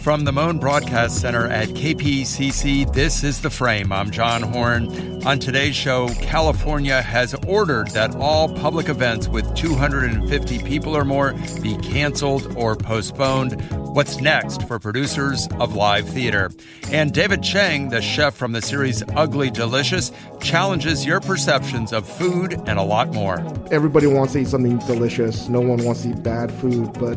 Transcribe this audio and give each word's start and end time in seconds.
From 0.00 0.24
the 0.24 0.32
Mohn 0.32 0.58
Broadcast 0.58 1.20
Center 1.20 1.46
at 1.46 1.68
KPCC, 1.68 2.90
this 2.94 3.22
is 3.22 3.42
The 3.42 3.50
Frame. 3.50 3.92
I'm 3.92 4.10
John 4.10 4.42
Horn. 4.42 5.22
On 5.26 5.38
today's 5.38 5.76
show, 5.76 6.08
California 6.22 7.02
has 7.02 7.34
ordered 7.46 7.88
that 7.88 8.16
all 8.16 8.48
public 8.48 8.88
events 8.88 9.28
with 9.28 9.54
250 9.54 10.62
people 10.62 10.96
or 10.96 11.04
more 11.04 11.34
be 11.62 11.76
canceled 11.78 12.56
or 12.56 12.76
postponed. 12.76 13.60
What's 13.94 14.20
next 14.20 14.66
for 14.66 14.78
producers 14.78 15.48
of 15.58 15.74
live 15.74 16.08
theater? 16.08 16.50
And 16.90 17.12
David 17.12 17.42
Chang, 17.42 17.90
the 17.90 18.00
chef 18.00 18.34
from 18.34 18.52
the 18.52 18.62
series 18.62 19.02
Ugly 19.14 19.50
Delicious, 19.50 20.12
challenges 20.40 21.04
your 21.04 21.20
perceptions 21.20 21.92
of 21.92 22.08
food 22.08 22.54
and 22.66 22.78
a 22.78 22.82
lot 22.82 23.12
more. 23.12 23.44
Everybody 23.70 24.06
wants 24.06 24.32
to 24.32 24.38
eat 24.38 24.48
something 24.48 24.78
delicious. 24.78 25.48
No 25.48 25.60
one 25.60 25.84
wants 25.84 26.02
to 26.02 26.10
eat 26.10 26.22
bad 26.22 26.50
food, 26.52 26.92
but 26.94 27.16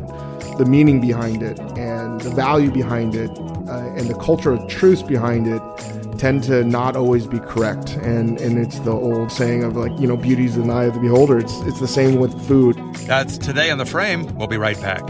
the 0.57 0.65
meaning 0.65 0.99
behind 0.99 1.41
it 1.41 1.59
and 1.77 2.22
the 2.23 2.31
value 2.31 2.71
behind 2.71 3.15
it 3.15 3.29
uh, 3.67 3.93
and 3.97 4.07
the 4.07 4.15
culture 4.15 4.51
of 4.51 4.67
truth 4.67 5.07
behind 5.07 5.47
it 5.47 5.61
tend 6.17 6.43
to 6.43 6.63
not 6.63 6.95
always 6.95 7.27
be 7.27 7.39
correct. 7.39 7.95
And 7.97 8.39
and 8.39 8.57
it's 8.57 8.79
the 8.79 8.91
old 8.91 9.31
saying 9.31 9.63
of 9.63 9.75
like 9.75 9.91
you 9.99 10.07
know 10.07 10.17
beauty's 10.17 10.55
in 10.55 10.67
the 10.67 10.73
eye 10.73 10.85
of 10.85 10.93
the 10.93 10.99
beholder. 10.99 11.37
It's 11.37 11.59
it's 11.61 11.79
the 11.79 11.87
same 11.87 12.19
with 12.19 12.33
food. 12.47 12.77
That's 13.05 13.37
today 13.37 13.69
on 13.69 13.77
the 13.77 13.85
frame. 13.85 14.33
We'll 14.37 14.47
be 14.47 14.57
right 14.57 14.79
back 14.81 15.03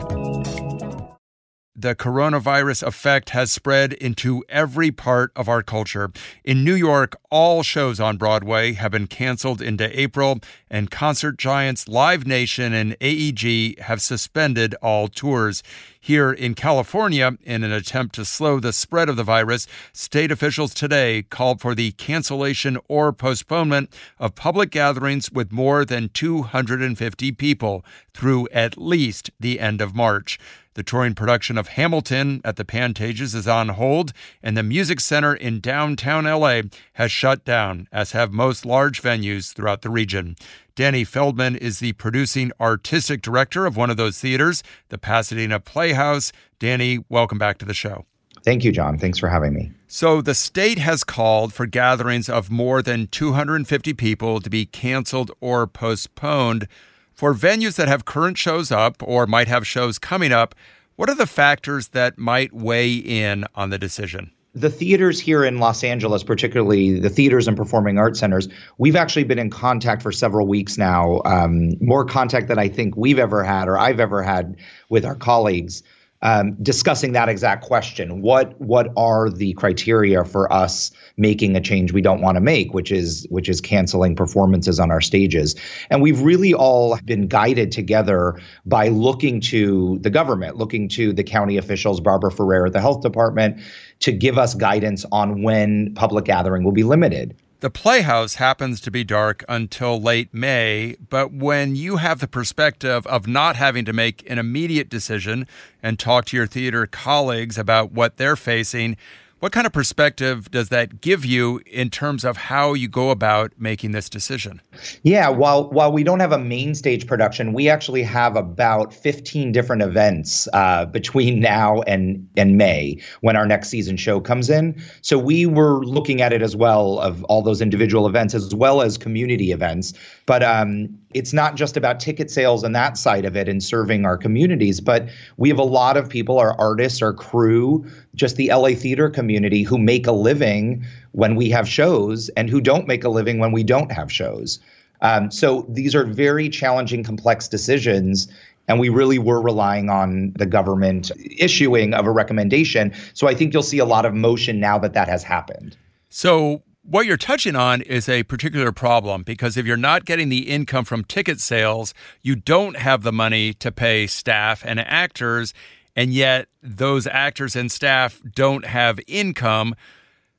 the 1.83 1.93
coronavirus 1.93 2.81
effect 2.81 3.31
has 3.31 3.51
spread 3.51 3.91
into 3.91 4.41
every 4.47 4.89
part 4.89 5.33
of 5.35 5.49
our 5.49 5.61
culture. 5.61 6.09
In 6.45 6.63
New 6.63 6.75
York, 6.75 7.17
all 7.29 7.61
shows 7.61 7.99
on 7.99 8.15
Broadway 8.15 8.71
have 8.71 8.93
been 8.93 9.05
canceled 9.05 9.61
into 9.61 9.99
April, 9.99 10.39
and 10.69 10.89
concert 10.89 11.37
giants 11.37 11.89
Live 11.89 12.25
Nation 12.25 12.71
and 12.71 12.95
AEG 13.01 13.79
have 13.79 14.01
suspended 14.01 14.75
all 14.81 15.09
tours. 15.09 15.61
Here 15.99 16.31
in 16.31 16.53
California, 16.53 17.37
in 17.43 17.65
an 17.65 17.73
attempt 17.73 18.15
to 18.15 18.23
slow 18.23 18.61
the 18.61 18.71
spread 18.71 19.09
of 19.09 19.17
the 19.17 19.23
virus, 19.23 19.67
state 19.91 20.31
officials 20.31 20.73
today 20.73 21.23
called 21.23 21.59
for 21.59 21.75
the 21.75 21.91
cancellation 21.91 22.77
or 22.87 23.11
postponement 23.11 23.93
of 24.19 24.35
public 24.35 24.69
gatherings 24.69 25.31
with 25.31 25.51
more 25.51 25.83
than 25.83 26.09
250 26.09 27.31
people 27.33 27.83
through 28.13 28.47
at 28.53 28.77
least 28.77 29.31
the 29.37 29.59
end 29.59 29.81
of 29.81 29.93
March. 29.93 30.39
The 30.75 30.83
touring 30.83 31.13
production 31.13 31.57
of 31.57 31.69
Hamilton 31.69 32.41
at 32.43 32.55
the 32.55 32.65
Pantages 32.65 33.35
is 33.35 33.47
on 33.47 33.69
hold, 33.69 34.11
and 34.41 34.57
the 34.57 34.63
Music 34.63 34.99
Center 34.99 35.35
in 35.35 35.59
downtown 35.59 36.25
LA 36.25 36.61
has 36.93 37.11
shut 37.11 37.45
down, 37.45 37.87
as 37.91 38.13
have 38.13 38.31
most 38.31 38.65
large 38.65 39.01
venues 39.01 39.53
throughout 39.53 39.83
the 39.83 39.91
region. 39.91 40.35
Danny 40.75 41.03
Feldman 41.03 41.55
is 41.55 41.77
the 41.77 41.93
producing 41.93 42.51
artistic 42.59 43.21
director 43.21 43.67
of 43.67 43.77
one 43.77 43.91
of 43.91 43.97
those 43.97 44.19
theaters, 44.19 44.63
the 44.89 44.97
Pasadena 44.97 45.59
Playhouse. 45.59 46.31
Danny, 46.57 47.05
welcome 47.07 47.37
back 47.37 47.59
to 47.59 47.65
the 47.65 47.75
show. 47.75 48.05
Thank 48.43 48.63
you, 48.63 48.71
John. 48.71 48.97
Thanks 48.97 49.19
for 49.19 49.29
having 49.29 49.53
me. 49.53 49.71
So, 49.87 50.21
the 50.21 50.33
state 50.33 50.79
has 50.79 51.03
called 51.03 51.53
for 51.53 51.67
gatherings 51.67 52.27
of 52.27 52.49
more 52.49 52.81
than 52.81 53.07
250 53.07 53.93
people 53.93 54.41
to 54.41 54.49
be 54.49 54.65
canceled 54.65 55.31
or 55.39 55.67
postponed. 55.67 56.67
For 57.13 57.33
venues 57.33 57.75
that 57.75 57.87
have 57.87 58.05
current 58.05 58.37
shows 58.37 58.71
up 58.71 59.01
or 59.03 59.27
might 59.27 59.47
have 59.47 59.67
shows 59.67 59.99
coming 59.99 60.31
up, 60.31 60.55
what 60.95 61.09
are 61.09 61.15
the 61.15 61.27
factors 61.27 61.89
that 61.89 62.17
might 62.17 62.53
weigh 62.53 62.93
in 62.95 63.45
on 63.55 63.69
the 63.69 63.77
decision? 63.77 64.31
the 64.55 64.69
theaters 64.69 65.19
here 65.19 65.43
in 65.43 65.57
Los 65.57 65.83
Angeles, 65.83 66.23
particularly 66.23 66.99
the 66.99 67.09
theaters 67.09 67.47
and 67.47 67.57
performing 67.57 67.97
arts 67.97 68.19
centers, 68.19 68.47
we've 68.77 68.95
actually 68.95 69.23
been 69.23 69.39
in 69.39 69.49
contact 69.49 70.03
for 70.03 70.11
several 70.11 70.47
weeks 70.47 70.77
now, 70.77 71.21
um, 71.25 71.71
more 71.81 72.05
contact 72.05 72.47
than 72.47 72.59
I 72.59 72.67
think 72.67 72.95
we've 72.95 73.17
ever 73.17 73.43
had 73.43 73.67
or 73.67 73.79
I've 73.79 73.99
ever 73.99 74.21
had 74.21 74.55
with 74.89 75.05
our 75.05 75.15
colleagues 75.15 75.81
um, 76.21 76.55
discussing 76.63 77.11
that 77.13 77.29
exact 77.29 77.65
question. 77.65 78.21
What 78.21 78.59
what 78.61 78.93
are 78.95 79.29
the 79.29 79.53
criteria 79.53 80.23
for 80.23 80.51
us 80.51 80.91
making 81.17 81.55
a 81.55 81.61
change 81.61 81.93
we 81.93 82.01
don't 82.01 82.21
want 82.21 82.35
to 82.35 82.41
make, 82.41 82.73
which 82.73 82.91
is 82.91 83.25
which 83.29 83.49
is 83.49 83.61
canceling 83.61 84.15
performances 84.15 84.79
on 84.79 84.91
our 84.91 85.01
stages? 85.01 85.55
And 85.89 86.01
we've 86.01 86.21
really 86.21 86.53
all 86.53 86.97
been 87.05 87.27
guided 87.27 87.71
together 87.71 88.39
by 88.65 88.87
looking 88.87 89.39
to 89.41 89.99
the 89.99 90.09
government, 90.09 90.57
looking 90.57 90.89
to 90.89 91.13
the 91.13 91.23
county 91.23 91.57
officials, 91.57 91.99
Barbara 91.99 92.31
Ferrer, 92.31 92.69
the 92.69 92.81
health 92.81 93.01
department, 93.01 93.61
to 93.99 94.11
give 94.11 94.37
us 94.37 94.53
guidance 94.53 95.05
on 95.11 95.43
when 95.43 95.93
public 95.95 96.25
gathering 96.25 96.63
will 96.63 96.71
be 96.71 96.83
limited. 96.83 97.35
The 97.63 97.69
Playhouse 97.69 98.35
happens 98.35 98.81
to 98.81 98.91
be 98.91 99.05
dark 99.05 99.45
until 99.47 99.97
late 99.97 100.33
May, 100.33 100.97
but 101.09 101.31
when 101.31 101.77
you 101.77 101.95
have 101.95 102.19
the 102.19 102.27
perspective 102.27 103.07
of 103.07 103.25
not 103.25 103.55
having 103.55 103.85
to 103.85 103.93
make 103.93 104.29
an 104.29 104.37
immediate 104.37 104.89
decision 104.89 105.47
and 105.81 105.97
talk 105.97 106.25
to 106.25 106.35
your 106.35 106.45
theater 106.45 106.85
colleagues 106.85 107.57
about 107.57 107.93
what 107.93 108.17
they're 108.17 108.35
facing, 108.35 108.97
what 109.43 109.51
kind 109.51 109.67
of 109.67 109.73
perspective 109.73 110.49
does 110.51 110.69
that 110.69 111.01
give 111.01 111.25
you 111.25 111.59
in 111.65 111.89
terms 111.89 112.23
of 112.23 112.37
how 112.37 112.73
you 112.73 112.87
go 112.87 113.09
about 113.09 113.51
making 113.57 113.91
this 113.91 114.07
decision? 114.07 114.61
Yeah, 115.01 115.27
while 115.27 115.69
while 115.69 115.91
we 115.91 116.01
don't 116.01 116.21
have 116.21 116.31
a 116.31 116.39
main 116.39 116.73
stage 116.75 117.05
production, 117.05 117.51
we 117.51 117.67
actually 117.67 118.03
have 118.03 118.37
about 118.37 118.93
15 118.93 119.51
different 119.51 119.81
events 119.81 120.47
uh, 120.53 120.85
between 120.85 121.41
now 121.41 121.81
and 121.81 122.25
and 122.37 122.57
May 122.57 123.01
when 123.19 123.35
our 123.35 123.45
next 123.45 123.67
season 123.67 123.97
show 123.97 124.21
comes 124.21 124.49
in. 124.49 124.81
So 125.01 125.17
we 125.17 125.45
were 125.45 125.83
looking 125.83 126.21
at 126.21 126.31
it 126.31 126.41
as 126.41 126.55
well 126.55 126.99
of 126.99 127.21
all 127.25 127.41
those 127.41 127.59
individual 127.59 128.07
events 128.07 128.33
as 128.33 128.55
well 128.55 128.81
as 128.81 128.97
community 128.97 129.51
events. 129.51 129.93
But 130.25 130.41
um, 130.41 130.89
it's 131.13 131.33
not 131.33 131.55
just 131.55 131.75
about 131.75 131.99
ticket 131.99 132.31
sales 132.31 132.63
and 132.63 132.75
that 132.75 132.97
side 132.97 133.25
of 133.25 133.35
it 133.35 133.49
and 133.49 133.61
serving 133.61 134.05
our 134.05 134.17
communities, 134.17 134.79
but 134.79 135.09
we 135.37 135.49
have 135.49 135.59
a 135.59 135.63
lot 135.63 135.97
of 135.97 136.07
people, 136.07 136.39
our 136.39 136.59
artists, 136.59 137.01
our 137.01 137.13
crew, 137.13 137.85
just 138.15 138.37
the 138.37 138.49
LA 138.49 138.69
theater 138.69 139.09
community 139.09 139.63
who 139.63 139.77
make 139.77 140.07
a 140.07 140.11
living 140.11 140.85
when 141.11 141.35
we 141.35 141.49
have 141.49 141.67
shows 141.67 142.29
and 142.29 142.49
who 142.49 142.61
don't 142.61 142.87
make 142.87 143.03
a 143.03 143.09
living 143.09 143.39
when 143.39 143.51
we 143.51 143.63
don't 143.63 143.91
have 143.91 144.11
shows. 144.11 144.59
Um, 145.01 145.29
so 145.29 145.65
these 145.69 145.93
are 145.93 146.05
very 146.05 146.49
challenging, 146.49 147.03
complex 147.03 147.47
decisions. 147.47 148.27
And 148.69 148.79
we 148.79 148.87
really 148.87 149.19
were 149.19 149.41
relying 149.41 149.89
on 149.89 150.31
the 150.37 150.45
government 150.45 151.11
issuing 151.37 151.93
of 151.93 152.07
a 152.07 152.11
recommendation. 152.11 152.93
So 153.13 153.27
I 153.27 153.35
think 153.35 153.53
you'll 153.53 153.61
see 153.61 153.79
a 153.79 153.85
lot 153.85 154.05
of 154.05 154.13
motion 154.13 154.61
now 154.61 154.77
that 154.79 154.93
that 154.93 155.09
has 155.09 155.21
happened. 155.21 155.75
So 156.09 156.63
what 156.83 157.05
you're 157.05 157.17
touching 157.17 157.55
on 157.55 157.81
is 157.81 158.09
a 158.09 158.23
particular 158.23 158.71
problem 158.71 159.23
because 159.23 159.55
if 159.57 159.65
you're 159.65 159.77
not 159.77 160.05
getting 160.05 160.29
the 160.29 160.49
income 160.49 160.85
from 160.85 161.03
ticket 161.03 161.39
sales, 161.39 161.93
you 162.21 162.35
don't 162.35 162.77
have 162.77 163.03
the 163.03 163.11
money 163.11 163.53
to 163.55 163.71
pay 163.71 164.05
staff 164.05 164.63
and 164.65 164.79
actors, 164.79 165.53
and 165.95 166.13
yet 166.13 166.47
those 166.61 167.07
actors 167.07 167.55
and 167.55 167.71
staff 167.71 168.21
don't 168.35 168.65
have 168.65 168.99
income. 169.07 169.75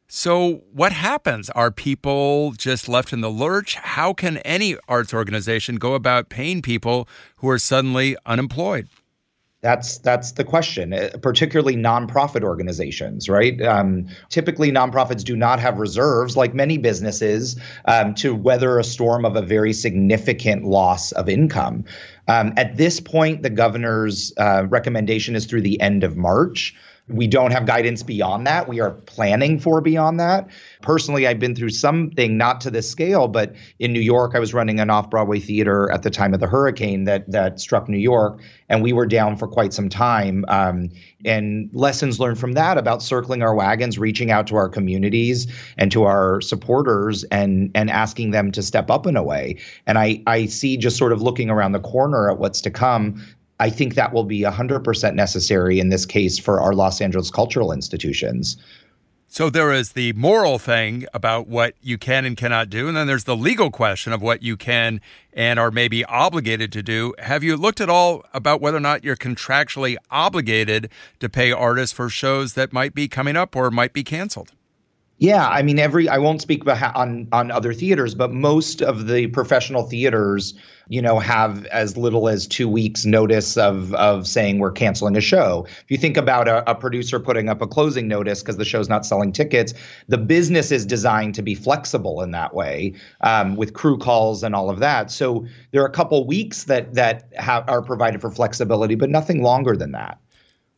So, 0.07 0.63
what 0.71 0.93
happens? 0.93 1.49
Are 1.51 1.71
people 1.71 2.53
just 2.53 2.89
left 2.89 3.13
in 3.13 3.23
the 3.23 3.31
lurch? 3.31 3.77
How 3.77 4.13
can 4.13 4.37
any 4.39 4.77
arts 4.87 5.15
organization 5.15 5.77
go 5.77 5.95
about 5.95 6.29
paying 6.29 6.61
people 6.61 7.09
who 7.37 7.49
are 7.49 7.59
suddenly 7.59 8.17
unemployed? 8.27 8.89
That's 9.65 9.97
that's 9.97 10.33
the 10.33 10.45
question, 10.45 10.93
uh, 10.93 11.09
particularly 11.23 11.75
nonprofit 11.75 12.43
organizations, 12.43 13.31
right? 13.31 13.63
Um, 13.63 14.07
typically, 14.29 14.71
nonprofits 14.71 15.25
do 15.25 15.35
not 15.35 15.59
have 15.59 15.79
reserves, 15.79 16.37
like 16.37 16.53
many 16.53 16.77
businesses, 16.77 17.59
um, 17.87 18.15
to 18.17 18.35
weather 18.35 18.79
a 18.79 18.85
storm 18.85 19.25
of 19.25 19.37
a 19.37 19.41
very 19.41 19.73
significant 19.73 20.65
loss 20.65 21.13
of 21.13 21.31
income. 21.31 21.83
Um, 22.29 22.53
at 22.59 22.77
this 22.77 23.01
point, 23.01 23.43
the 23.43 23.49
governor's 23.49 24.35
uh, 24.37 24.67
recommendation 24.69 25.35
is 25.35 25.47
through 25.47 25.63
the 25.63 25.81
end 25.81 26.05
of 26.05 26.15
March. 26.15 26.75
We 27.09 27.27
don't 27.27 27.51
have 27.51 27.67
guidance 27.67 28.03
beyond 28.03 28.47
that. 28.47 28.67
We 28.67 28.81
are 28.81 28.93
planning 28.93 29.61
for 29.61 29.83
beyond 29.83 30.19
that. 30.21 30.49
Personally, 30.81 31.27
I've 31.27 31.39
been 31.39 31.55
through 31.55 31.69
something 31.69 32.39
not 32.39 32.63
to 32.63 32.71
this 32.71 32.89
scale, 32.89 33.29
but 33.29 33.55
in 33.79 33.93
New 33.93 34.01
York, 34.01 34.33
I 34.35 34.39
was 34.39 34.55
running 34.55 34.81
an 34.81 34.89
off-Broadway 34.89 35.41
theater 35.41 35.93
at 35.93 36.03
the 36.03 36.09
time 36.09 36.33
of 36.33 36.41
the 36.41 36.47
hurricane 36.47 37.05
that 37.05 37.31
that 37.31 37.61
struck 37.61 37.91
New 37.91 37.99
York, 37.99 38.41
and 38.71 38.83
we 38.83 38.95
were 38.95 39.05
down 39.05 39.37
for 39.37 39.47
quite 39.47 39.75
some 39.75 39.91
time. 39.91 40.47
Um, 40.49 40.89
and 41.27 41.69
lessons 41.75 42.21
learned 42.21 42.39
from 42.39 42.53
that 42.53 42.79
about 42.79 43.03
circling 43.03 43.43
our 43.43 43.55
wagons, 43.55 43.99
reaching 43.99 44.31
out 44.31 44.47
to 44.47 44.57
our 44.57 44.71
communities 44.71 45.47
and 45.77 45.93
to 45.93 46.05
our 46.05 46.41
supporters, 46.41 47.23
and 47.25 47.71
and 47.75 47.91
asking 47.91 48.31
them 48.31 48.51
to 48.53 48.63
step 48.63 48.91
up 48.91 49.07
in 49.07 49.17
a 49.17 49.23
way. 49.23 49.59
And 49.87 49.99
I 49.99 50.23
I 50.27 50.47
see 50.47 50.79
just 50.79 50.97
sort 50.97 51.13
of 51.13 51.21
looking 51.21 51.51
around 51.51 51.73
the 51.73 51.81
corner 51.81 52.31
at 52.31 52.39
what's 52.39 52.63
to 52.63 52.71
come 52.71 53.23
I 53.61 53.71
think 53.71 53.95
that 53.95 54.13
will 54.13 54.25
be 54.25 54.41
100% 54.41 55.15
necessary 55.15 55.79
in 55.79 55.89
this 55.89 56.05
case 56.07 56.39
for 56.39 56.61
our 56.61 56.75
Los 56.75 57.01
Angeles 57.01 57.31
cultural 57.31 57.73
institutions. 57.73 58.57
So 59.29 59.51
there 59.51 59.73
is 59.73 59.93
the 59.93 60.13
moral 60.13 60.61
thing 60.61 61.07
about 61.13 61.49
what 61.49 61.75
you 61.83 61.99
can 61.99 62.25
and 62.25 62.37
cannot 62.37 62.71
do, 62.71 62.87
and 62.87 62.97
then 62.97 63.09
there's 63.09 63.25
the 63.25 63.37
legal 63.37 63.69
question 63.69 64.13
of 64.13 64.23
what 64.23 64.45
you 64.45 64.57
can 64.57 65.01
and 65.33 65.59
are 65.59 65.73
maybe 65.73 66.05
obligated 66.05 66.71
to 66.71 66.85
do. 66.85 67.15
Have 67.19 67.43
you 67.43 67.57
looked 67.57 67.81
at 67.81 67.91
all 67.91 68.25
about 68.33 68.61
whether 68.61 68.77
or 68.77 68.81
not 68.81 69.03
you're 69.03 69.17
contractually 69.17 69.97
obligated 70.09 70.89
to 71.19 71.29
pay 71.29 71.51
artists 71.51 71.93
for 71.97 72.09
shows 72.09 72.55
that 72.55 72.73
might 72.73 72.95
be 72.95 73.09
coming 73.09 73.37
up 73.37 73.57
or 73.57 73.73
might 73.73 73.93
be 73.93 74.05
canceled? 74.05 74.53
Yeah, 75.19 75.47
I 75.47 75.63
mean, 75.63 75.79
every 75.79 76.09
I 76.09 76.19
won't 76.19 76.43
speak 76.43 76.67
on 76.67 77.29
on 77.31 77.51
other 77.53 77.73
theaters, 77.73 78.15
but 78.15 78.33
most 78.33 78.83
of 78.83 79.07
the 79.07 79.29
professional 79.29 79.85
theaters, 79.85 80.55
you 80.89 81.01
know, 81.01 81.21
have 81.21 81.65
as 81.67 81.97
little 81.97 82.29
as 82.29 82.49
two 82.49 82.69
weeks 82.69 83.05
notice 83.07 83.57
of 83.57 83.95
of 83.95 84.27
saying 84.27 84.59
we're 84.59 84.73
canceling 84.73 85.17
a 85.17 85.21
show. 85.21 85.67
If 85.69 85.85
you 85.89 85.99
think 85.99 86.17
about 86.17 86.49
a, 86.49 86.69
a 86.69 86.75
producer 86.75 87.21
putting 87.21 87.49
up 87.49 87.63
a 87.63 87.67
closing 87.69 88.09
notice 88.09 88.43
because 88.43 88.57
the 88.57 88.65
show's 88.65 88.89
not 88.89 89.07
selling 89.07 89.31
tickets, 89.31 89.73
the 90.09 90.19
business 90.19 90.73
is 90.73 90.85
designed 90.85 91.37
to 91.37 91.43
be 91.43 91.55
flexible 91.55 92.21
in 92.21 92.33
that 92.33 92.53
way, 92.53 92.95
um, 93.21 93.55
with 93.55 93.73
crew 93.73 93.97
calls 93.97 94.43
and 94.43 94.53
all 94.53 94.69
of 94.69 94.81
that. 94.81 95.13
So 95.13 95.47
there 95.71 95.81
are 95.83 95.87
a 95.87 95.93
couple 95.93 96.27
weeks 96.27 96.65
that 96.65 96.93
that 96.95 97.29
are 97.39 97.83
provided 97.83 98.21
for 98.21 98.33
flexibility, 98.33 98.97
but 98.97 99.11
nothing 99.11 99.43
longer 99.45 99.77
than 99.77 99.93
that. 99.93 100.19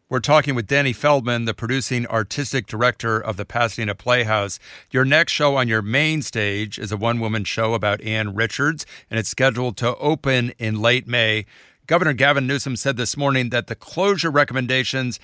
We're 0.09 0.21
talking 0.21 0.55
with 0.55 0.69
Danny 0.69 0.93
Feldman, 0.93 1.47
the 1.47 1.53
producing 1.53 2.07
artistic 2.07 2.69
director 2.69 3.19
of 3.19 3.37
the 3.37 3.45
Pasadena 3.45 3.97
Playhouse. 3.97 4.61
Your 4.93 5.05
next 5.05 5.33
show 5.33 5.57
on 5.57 5.67
your 5.67 5.83
main 5.83 6.23
stage 6.23 6.79
is 6.79 6.93
a 6.93 6.97
one 6.97 7.19
woman 7.19 7.43
show 7.43 7.75
about 7.75 8.01
Ann 8.03 8.33
Richards, 8.33 8.87
and 9.11 9.19
it's 9.19 9.29
scheduled 9.29 9.77
to 9.79 9.97
open 9.97 10.53
in 10.61 10.81
late 10.81 11.09
May. 11.09 11.45
Governor 11.89 12.13
Gavin 12.13 12.47
Newsom 12.47 12.77
said 12.77 12.97
this 12.97 13.17
morning 13.17 13.51
that 13.51 13.67
the 13.67 13.75
closure 13.75 14.31
recommendations 14.31 15.19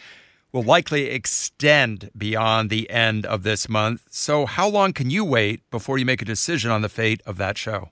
will 0.51 0.65
likely 0.65 1.11
extend 1.11 2.11
beyond 2.19 2.69
the 2.69 2.91
end 2.91 3.25
of 3.25 3.45
this 3.45 3.69
month. 3.69 4.03
So, 4.11 4.47
how 4.47 4.67
long 4.67 4.93
can 4.93 5.11
you 5.11 5.25
wait 5.25 5.63
before 5.71 5.97
you 5.97 6.05
make 6.05 6.23
a 6.23 6.25
decision 6.25 6.73
on 6.73 6.83
the 6.83 6.89
fate 6.89 7.23
of 7.25 7.37
that 7.37 7.57
show? 7.57 7.91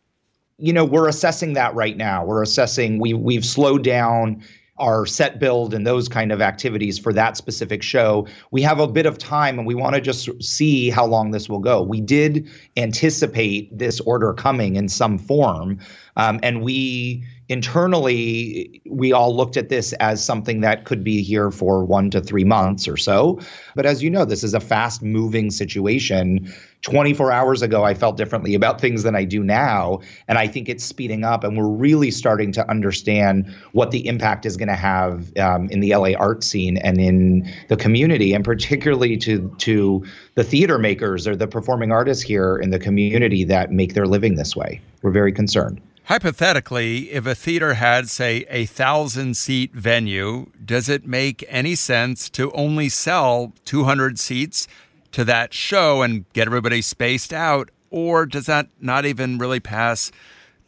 You 0.58 0.72
know, 0.72 0.84
we're 0.84 1.08
assessing 1.08 1.52
that 1.52 1.72
right 1.72 1.96
now. 1.96 2.24
We're 2.24 2.42
assessing 2.42 2.98
we 2.98 3.14
we've 3.14 3.44
slowed 3.44 3.84
down 3.84 4.42
our 4.80 5.06
set 5.06 5.38
build 5.38 5.74
and 5.74 5.86
those 5.86 6.08
kind 6.08 6.32
of 6.32 6.40
activities 6.40 6.98
for 6.98 7.12
that 7.12 7.36
specific 7.36 7.82
show. 7.82 8.26
We 8.50 8.62
have 8.62 8.80
a 8.80 8.88
bit 8.88 9.06
of 9.06 9.18
time 9.18 9.58
and 9.58 9.66
we 9.66 9.74
want 9.74 9.94
to 9.94 10.00
just 10.00 10.42
see 10.42 10.90
how 10.90 11.06
long 11.06 11.30
this 11.30 11.48
will 11.48 11.60
go. 11.60 11.82
We 11.82 12.00
did 12.00 12.48
anticipate 12.76 13.76
this 13.76 14.00
order 14.00 14.32
coming 14.32 14.76
in 14.76 14.88
some 14.88 15.18
form. 15.18 15.78
Um, 16.16 16.40
and 16.42 16.62
we 16.62 17.24
internally, 17.50 18.80
we 18.88 19.12
all 19.12 19.36
looked 19.36 19.56
at 19.56 19.70
this 19.70 19.92
as 19.94 20.24
something 20.24 20.60
that 20.60 20.84
could 20.84 21.02
be 21.02 21.20
here 21.20 21.50
for 21.50 21.84
one 21.84 22.08
to 22.10 22.20
three 22.20 22.44
months 22.44 22.86
or 22.86 22.96
so. 22.96 23.40
But 23.74 23.86
as 23.86 24.04
you 24.04 24.08
know, 24.08 24.24
this 24.24 24.44
is 24.44 24.54
a 24.54 24.60
fast 24.60 25.02
moving 25.02 25.50
situation. 25.50 26.48
24 26.82 27.32
hours 27.32 27.60
ago, 27.60 27.82
I 27.82 27.92
felt 27.92 28.16
differently 28.16 28.54
about 28.54 28.80
things 28.80 29.02
than 29.02 29.16
I 29.16 29.24
do 29.24 29.42
now. 29.42 29.98
And 30.28 30.38
I 30.38 30.46
think 30.46 30.68
it's 30.68 30.84
speeding 30.84 31.24
up. 31.24 31.42
And 31.42 31.58
we're 31.58 31.66
really 31.66 32.12
starting 32.12 32.52
to 32.52 32.70
understand 32.70 33.52
what 33.72 33.90
the 33.90 34.06
impact 34.06 34.46
is 34.46 34.56
going 34.56 34.68
to 34.68 34.76
have 34.76 35.36
um, 35.36 35.68
in 35.70 35.80
the 35.80 35.92
LA 35.96 36.12
art 36.16 36.44
scene 36.44 36.76
and 36.76 37.00
in 37.00 37.52
the 37.66 37.76
community, 37.76 38.32
and 38.32 38.44
particularly 38.44 39.16
to, 39.18 39.52
to 39.58 40.06
the 40.36 40.44
theater 40.44 40.78
makers 40.78 41.26
or 41.26 41.34
the 41.34 41.48
performing 41.48 41.90
artists 41.90 42.22
here 42.22 42.58
in 42.58 42.70
the 42.70 42.78
community 42.78 43.42
that 43.42 43.72
make 43.72 43.94
their 43.94 44.06
living 44.06 44.36
this 44.36 44.54
way. 44.54 44.80
We're 45.02 45.10
very 45.10 45.32
concerned. 45.32 45.80
Hypothetically, 46.04 47.12
if 47.12 47.24
a 47.24 47.34
theater 47.34 47.74
had, 47.74 48.08
say, 48.08 48.44
a 48.48 48.66
thousand 48.66 49.36
seat 49.36 49.72
venue, 49.72 50.46
does 50.64 50.88
it 50.88 51.06
make 51.06 51.44
any 51.48 51.74
sense 51.76 52.28
to 52.30 52.50
only 52.52 52.88
sell 52.88 53.52
200 53.64 54.18
seats 54.18 54.66
to 55.12 55.24
that 55.24 55.54
show 55.54 56.02
and 56.02 56.24
get 56.32 56.48
everybody 56.48 56.82
spaced 56.82 57.32
out? 57.32 57.70
Or 57.90 58.26
does 58.26 58.46
that 58.46 58.68
not 58.80 59.04
even 59.04 59.38
really 59.38 59.60
pass 59.60 60.10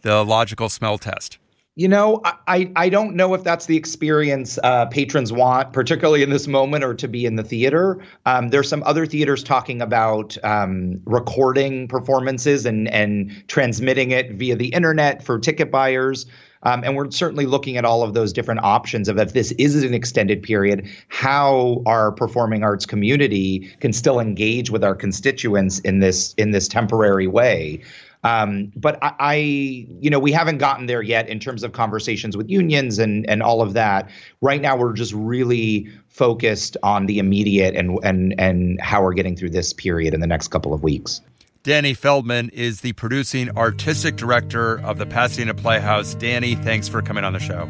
the 0.03 0.25
logical 0.25 0.69
smell 0.69 0.99
test? 0.99 1.39
You 1.75 1.89
know, 1.89 2.21
I, 2.25 2.71
I 2.77 2.91
don't 2.91 3.17
know 3.17 3.33
if 3.33 3.45
that's 3.45 3.65
the 3.65 3.79
experience 3.79 4.59
uh, 4.63 4.85
patrons 4.87 5.33
want, 5.33 5.73
particularly 5.73 6.23
in 6.23 6.29
this 6.29 6.47
moment, 6.47 6.85
or 6.85 6.93
to 6.93 7.09
be 7.09 7.25
in 7.25 7.37
the 7.37 7.43
theater. 7.43 8.05
Um, 8.27 8.49
there's 8.49 8.69
some 8.69 8.83
other 8.83 9.07
theaters 9.07 9.43
talking 9.43 9.81
about 9.81 10.37
um, 10.45 11.01
recording 11.07 11.89
performances 11.89 12.67
and 12.67 12.89
and 12.89 13.43
transmitting 13.49 14.11
it 14.11 14.33
via 14.33 14.55
the 14.55 14.69
internet 14.69 15.25
for 15.25 15.39
ticket 15.39 15.71
buyers. 15.71 16.27
Um, 16.65 16.85
and 16.85 16.95
we're 16.95 17.11
certainly 17.11 17.47
looking 17.47 17.79
at 17.79 17.87
all 17.87 18.03
of 18.03 18.13
those 18.13 18.35
different 18.35 18.63
options 18.63 19.09
of 19.09 19.19
if 19.19 19.33
this 19.33 19.51
is 19.53 19.83
an 19.83 19.95
extended 19.95 20.43
period, 20.43 20.87
how 21.09 21.83
our 21.87 22.13
performing 22.13 22.63
arts 22.63 22.87
community 22.87 23.71
can 23.81 23.95
still 23.95 24.21
engage 24.21 24.71
with 24.71 24.85
our 24.85 24.95
constituents 24.95 25.79
in 25.81 26.01
this 26.01 26.35
in 26.35 26.51
this 26.51 26.69
temporary 26.69 27.27
way. 27.27 27.81
Um, 28.25 28.73
but 28.77 28.99
I, 29.03 29.15
I, 29.19 29.35
you 29.35 30.11
know, 30.11 30.19
we 30.19 30.33
haven't 30.33 30.59
gotten 30.59 30.87
there 30.87 31.03
yet 31.03 31.29
in 31.29 31.41
terms 31.41 31.63
of 31.65 31.73
conversations 31.73 32.37
with 32.37 32.49
unions 32.49 32.99
and 32.99 33.29
and 33.29 33.43
all 33.43 33.63
of 33.63 33.73
that. 33.75 34.09
Right 34.41 34.61
now, 34.61 34.77
we're 34.77 34.93
just 34.93 35.13
really 35.13 35.89
focused 36.09 36.77
on 36.83 37.07
the 37.07 37.19
immediate 37.19 37.75
and 37.75 37.99
and 38.05 38.35
and 38.39 38.81
how 38.81 39.03
we're 39.03 39.15
getting 39.15 39.37
through 39.37 39.51
this 39.51 39.73
period 39.73 40.15
in 40.15 40.21
the 40.21 40.27
next 40.27 40.49
couple 40.49 40.73
of 40.73 40.83
weeks. 40.83 41.21
Danny 41.65 41.95
Feldman 41.95 42.49
is 42.51 42.81
the 42.81 42.93
producing 42.95 43.57
artistic 43.57 44.17
director 44.17 44.81
of 44.81 44.99
the 44.99 45.07
Pasadena 45.07 45.55
Playhouse. 45.55 46.15
Danny, 46.15 46.57
thanks 46.57 46.89
for 46.89 47.03
coming 47.03 47.23
on 47.23 47.33
the 47.33 47.41
show. 47.41 47.69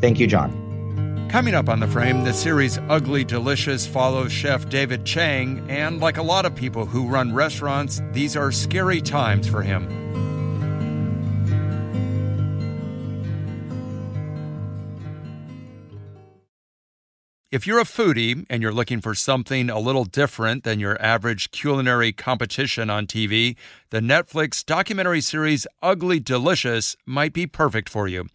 Thank 0.00 0.20
you, 0.20 0.28
John. 0.28 0.61
Coming 1.32 1.54
up 1.54 1.70
on 1.70 1.80
the 1.80 1.88
frame, 1.88 2.24
the 2.24 2.34
series 2.34 2.76
Ugly 2.90 3.24
Delicious 3.24 3.86
follows 3.86 4.30
chef 4.30 4.68
David 4.68 5.06
Chang, 5.06 5.64
and 5.70 5.98
like 5.98 6.18
a 6.18 6.22
lot 6.22 6.44
of 6.44 6.54
people 6.54 6.84
who 6.84 7.08
run 7.08 7.32
restaurants, 7.32 8.02
these 8.12 8.36
are 8.36 8.52
scary 8.52 9.00
times 9.00 9.48
for 9.48 9.62
him. 9.62 9.88
If 17.50 17.66
you're 17.66 17.80
a 17.80 17.84
foodie 17.84 18.44
and 18.50 18.62
you're 18.62 18.72
looking 18.72 19.00
for 19.00 19.14
something 19.14 19.70
a 19.70 19.78
little 19.78 20.04
different 20.04 20.64
than 20.64 20.80
your 20.80 21.00
average 21.02 21.50
culinary 21.50 22.12
competition 22.12 22.90
on 22.90 23.06
TV, 23.06 23.56
the 23.88 24.00
Netflix 24.00 24.62
documentary 24.64 25.22
series 25.22 25.66
Ugly 25.82 26.20
Delicious 26.20 26.94
might 27.06 27.32
be 27.32 27.46
perfect 27.46 27.88
for 27.88 28.06
you. 28.06 28.26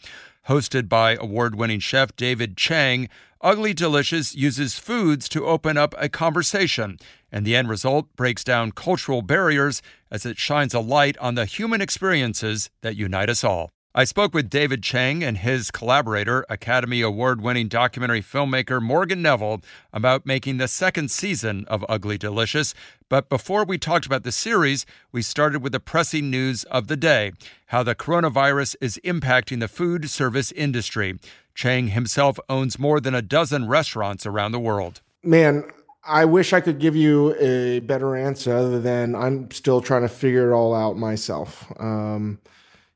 Hosted 0.48 0.88
by 0.88 1.16
award 1.16 1.56
winning 1.56 1.82
chef 1.82 2.16
David 2.16 2.56
Chang, 2.56 3.10
Ugly 3.42 3.74
Delicious 3.74 4.34
uses 4.34 4.80
foods 4.80 5.28
to 5.28 5.46
open 5.46 5.76
up 5.76 5.94
a 5.98 6.08
conversation, 6.08 7.00
and 7.30 7.46
the 7.46 7.54
end 7.54 7.68
result 7.68 8.16
breaks 8.16 8.46
down 8.46 8.72
cultural 8.72 9.22
barriers 9.22 9.82
as 10.10 10.26
it 10.26 10.38
shines 10.38 10.74
a 10.74 10.80
light 10.80 11.18
on 11.18 11.36
the 11.36 11.44
human 11.44 11.82
experiences 11.82 12.70
that 12.82 12.96
unite 12.96 13.30
us 13.30 13.44
all. 13.44 13.72
I 13.98 14.04
spoke 14.04 14.36
with 14.36 14.52
David 14.52 14.84
Chang 14.84 15.24
and 15.24 15.40
his 15.40 15.72
collaborator, 15.72 16.46
Academy 16.50 17.02
Award 17.02 17.42
winning 17.42 17.68
documentary 17.68 18.22
filmmaker 18.22 18.80
Morgan 18.80 19.24
Neville, 19.24 19.62
about 19.92 20.24
making 20.24 20.58
the 20.58 20.68
second 20.68 21.10
season 21.10 21.66
of 21.68 21.84
Ugly 21.90 22.20
Delicious. 22.20 22.76
But 23.10 23.28
before 23.28 23.66
we 23.66 23.80
talked 23.80 24.06
about 24.06 24.22
the 24.22 24.32
series, 24.32 24.86
we 25.12 25.24
started 25.24 25.64
with 25.64 25.72
the 25.72 25.80
pressing 25.80 26.30
news 26.30 26.64
of 26.66 26.86
the 26.86 26.96
day 26.96 27.32
how 27.70 27.82
the 27.82 27.96
coronavirus 27.96 28.76
is 28.80 29.00
impacting 29.04 29.62
the 29.62 29.68
food 29.68 30.12
service 30.12 30.52
industry. 30.52 31.18
Chang 31.56 31.88
himself 31.88 32.40
owns 32.48 32.78
more 32.78 33.00
than 33.00 33.16
a 33.16 33.24
dozen 33.24 33.68
restaurants 33.68 34.28
around 34.28 34.52
the 34.52 34.60
world. 34.60 35.02
Man, 35.24 35.64
I 36.06 36.26
wish 36.26 36.54
I 36.54 36.62
could 36.62 36.78
give 36.78 36.96
you 36.96 37.34
a 37.40 37.80
better 37.80 38.16
answer 38.16 38.56
other 38.56 38.80
than 38.80 39.16
I'm 39.16 39.50
still 39.50 39.82
trying 39.82 40.04
to 40.04 40.08
figure 40.08 40.52
it 40.52 40.54
all 40.54 40.76
out 40.76 40.98
myself. 40.98 41.66
Um, 41.80 42.38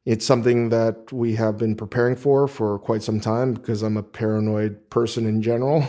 it's 0.06 0.26
something 0.26 0.70
that 0.70 1.12
we 1.12 1.36
have 1.36 1.58
been 1.58 1.76
preparing 1.76 2.16
for 2.16 2.48
for 2.48 2.80
quite 2.80 3.04
some 3.04 3.20
time 3.20 3.54
because 3.54 3.84
I'm 3.84 3.98
a 3.98 4.04
paranoid 4.04 4.90
person 4.90 5.26
in 5.26 5.42
general. 5.42 5.86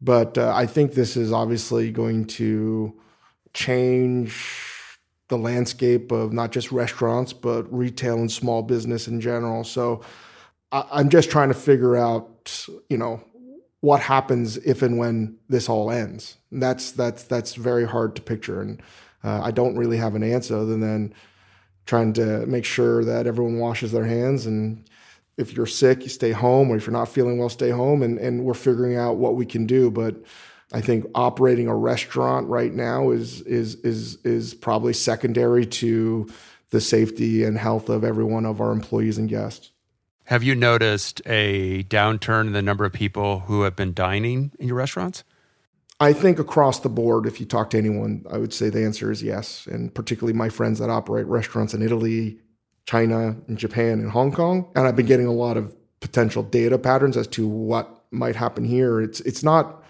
But 0.00 0.38
uh, 0.38 0.52
I 0.54 0.66
think 0.66 0.94
this 0.94 1.16
is 1.16 1.30
obviously 1.30 1.90
going 1.90 2.24
to 2.26 2.98
change 3.52 4.98
the 5.28 5.36
landscape 5.36 6.10
of 6.10 6.32
not 6.32 6.52
just 6.52 6.72
restaurants, 6.72 7.32
but 7.32 7.62
retail 7.72 8.16
and 8.16 8.32
small 8.32 8.62
business 8.62 9.06
in 9.06 9.20
general. 9.20 9.62
So 9.64 10.00
I- 10.72 10.86
I'm 10.90 11.08
just 11.10 11.30
trying 11.30 11.48
to 11.48 11.54
figure 11.54 11.96
out, 11.96 12.66
you 12.88 12.96
know, 12.96 13.22
what 13.80 14.00
happens 14.00 14.56
if 14.58 14.82
and 14.82 14.98
when 14.98 15.36
this 15.48 15.68
all 15.68 15.90
ends. 15.90 16.36
And 16.50 16.62
that's 16.62 16.92
that's 16.92 17.24
that's 17.24 17.54
very 17.54 17.86
hard 17.86 18.16
to 18.16 18.22
picture, 18.22 18.60
and 18.60 18.82
uh, 19.24 19.40
I 19.42 19.50
don't 19.52 19.76
really 19.76 19.96
have 19.96 20.14
an 20.14 20.22
answer 20.22 20.56
other 20.56 20.76
than 20.76 21.14
trying 21.90 22.12
to 22.12 22.46
make 22.46 22.64
sure 22.64 23.04
that 23.04 23.26
everyone 23.26 23.58
washes 23.58 23.90
their 23.90 24.04
hands 24.04 24.46
and 24.46 24.88
if 25.36 25.54
you're 25.54 25.66
sick, 25.66 26.02
you 26.02 26.08
stay 26.08 26.32
home, 26.32 26.70
or 26.70 26.76
if 26.76 26.86
you're 26.86 26.92
not 26.92 27.08
feeling 27.08 27.38
well, 27.38 27.48
stay 27.48 27.70
home. 27.70 28.02
And, 28.02 28.18
and 28.18 28.44
we're 28.44 28.54
figuring 28.54 28.96
out 28.96 29.16
what 29.16 29.34
we 29.34 29.46
can 29.46 29.66
do. 29.66 29.90
But 29.90 30.16
I 30.72 30.82
think 30.82 31.06
operating 31.14 31.66
a 31.66 31.74
restaurant 31.74 32.46
right 32.48 32.72
now 32.72 33.10
is 33.10 33.40
is 33.42 33.76
is 33.76 34.18
is 34.22 34.54
probably 34.54 34.92
secondary 34.92 35.64
to 35.66 36.28
the 36.70 36.80
safety 36.80 37.42
and 37.42 37.58
health 37.58 37.88
of 37.88 38.04
every 38.04 38.24
one 38.24 38.44
of 38.44 38.60
our 38.60 38.70
employees 38.70 39.18
and 39.18 39.28
guests. 39.28 39.72
Have 40.24 40.44
you 40.44 40.54
noticed 40.54 41.22
a 41.26 41.84
downturn 41.84 42.48
in 42.48 42.52
the 42.52 42.62
number 42.62 42.84
of 42.84 42.92
people 42.92 43.40
who 43.40 43.62
have 43.62 43.74
been 43.74 43.94
dining 43.94 44.52
in 44.60 44.68
your 44.68 44.76
restaurants? 44.76 45.24
I 46.00 46.14
think 46.14 46.38
across 46.38 46.80
the 46.80 46.88
board, 46.88 47.26
if 47.26 47.40
you 47.40 47.46
talk 47.46 47.70
to 47.70 47.78
anyone, 47.78 48.24
I 48.30 48.38
would 48.38 48.54
say 48.54 48.70
the 48.70 48.82
answer 48.82 49.12
is 49.12 49.22
yes. 49.22 49.66
And 49.66 49.94
particularly 49.94 50.32
my 50.32 50.48
friends 50.48 50.78
that 50.78 50.88
operate 50.88 51.26
restaurants 51.26 51.74
in 51.74 51.82
Italy, 51.82 52.38
China, 52.86 53.36
and 53.46 53.58
Japan, 53.58 54.00
and 54.00 54.10
Hong 54.10 54.32
Kong. 54.32 54.70
And 54.74 54.86
I've 54.86 54.96
been 54.96 55.06
getting 55.06 55.26
a 55.26 55.32
lot 55.32 55.58
of 55.58 55.76
potential 56.00 56.42
data 56.42 56.78
patterns 56.78 57.18
as 57.18 57.26
to 57.28 57.46
what 57.46 58.02
might 58.10 58.34
happen 58.34 58.64
here. 58.64 59.00
It's 59.00 59.20
it's 59.20 59.42
not 59.42 59.84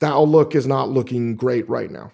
that 0.00 0.12
outlook 0.12 0.54
is 0.56 0.66
not 0.66 0.90
looking 0.90 1.36
great 1.36 1.68
right 1.68 1.90
now. 1.90 2.10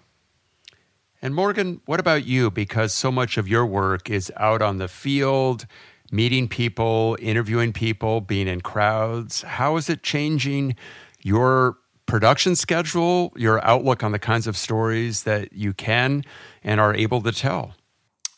And 1.21 1.33
Morgan, 1.33 1.81
what 1.85 1.99
about 1.99 2.25
you? 2.25 2.51
Because 2.51 2.93
so 2.93 3.11
much 3.11 3.37
of 3.37 3.47
your 3.47 3.65
work 3.65 4.09
is 4.09 4.31
out 4.37 4.61
on 4.61 4.77
the 4.77 4.87
field, 4.87 5.65
meeting 6.11 6.47
people, 6.47 7.17
interviewing 7.19 7.73
people, 7.73 8.21
being 8.21 8.47
in 8.47 8.61
crowds. 8.61 9.41
How 9.41 9.77
is 9.77 9.89
it 9.89 10.03
changing 10.03 10.75
your 11.21 11.77
production 12.05 12.55
schedule, 12.55 13.33
your 13.35 13.63
outlook 13.65 14.03
on 14.03 14.11
the 14.11 14.19
kinds 14.19 14.47
of 14.47 14.57
stories 14.57 15.23
that 15.23 15.53
you 15.53 15.73
can 15.73 16.23
and 16.63 16.79
are 16.79 16.93
able 16.93 17.21
to 17.21 17.31
tell? 17.31 17.73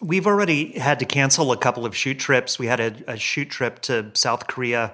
We've 0.02 0.28
already 0.28 0.78
had 0.78 1.00
to 1.00 1.06
cancel 1.06 1.52
a 1.52 1.58
couple 1.58 1.86
of 1.86 1.96
shoot 1.96 2.20
trips. 2.20 2.60
We 2.60 2.68
had 2.68 2.80
a, 2.80 2.94
a 3.08 3.18
shoot 3.18 3.50
trip 3.50 3.80
to 3.84 4.12
South 4.14 4.48
Korea 4.48 4.94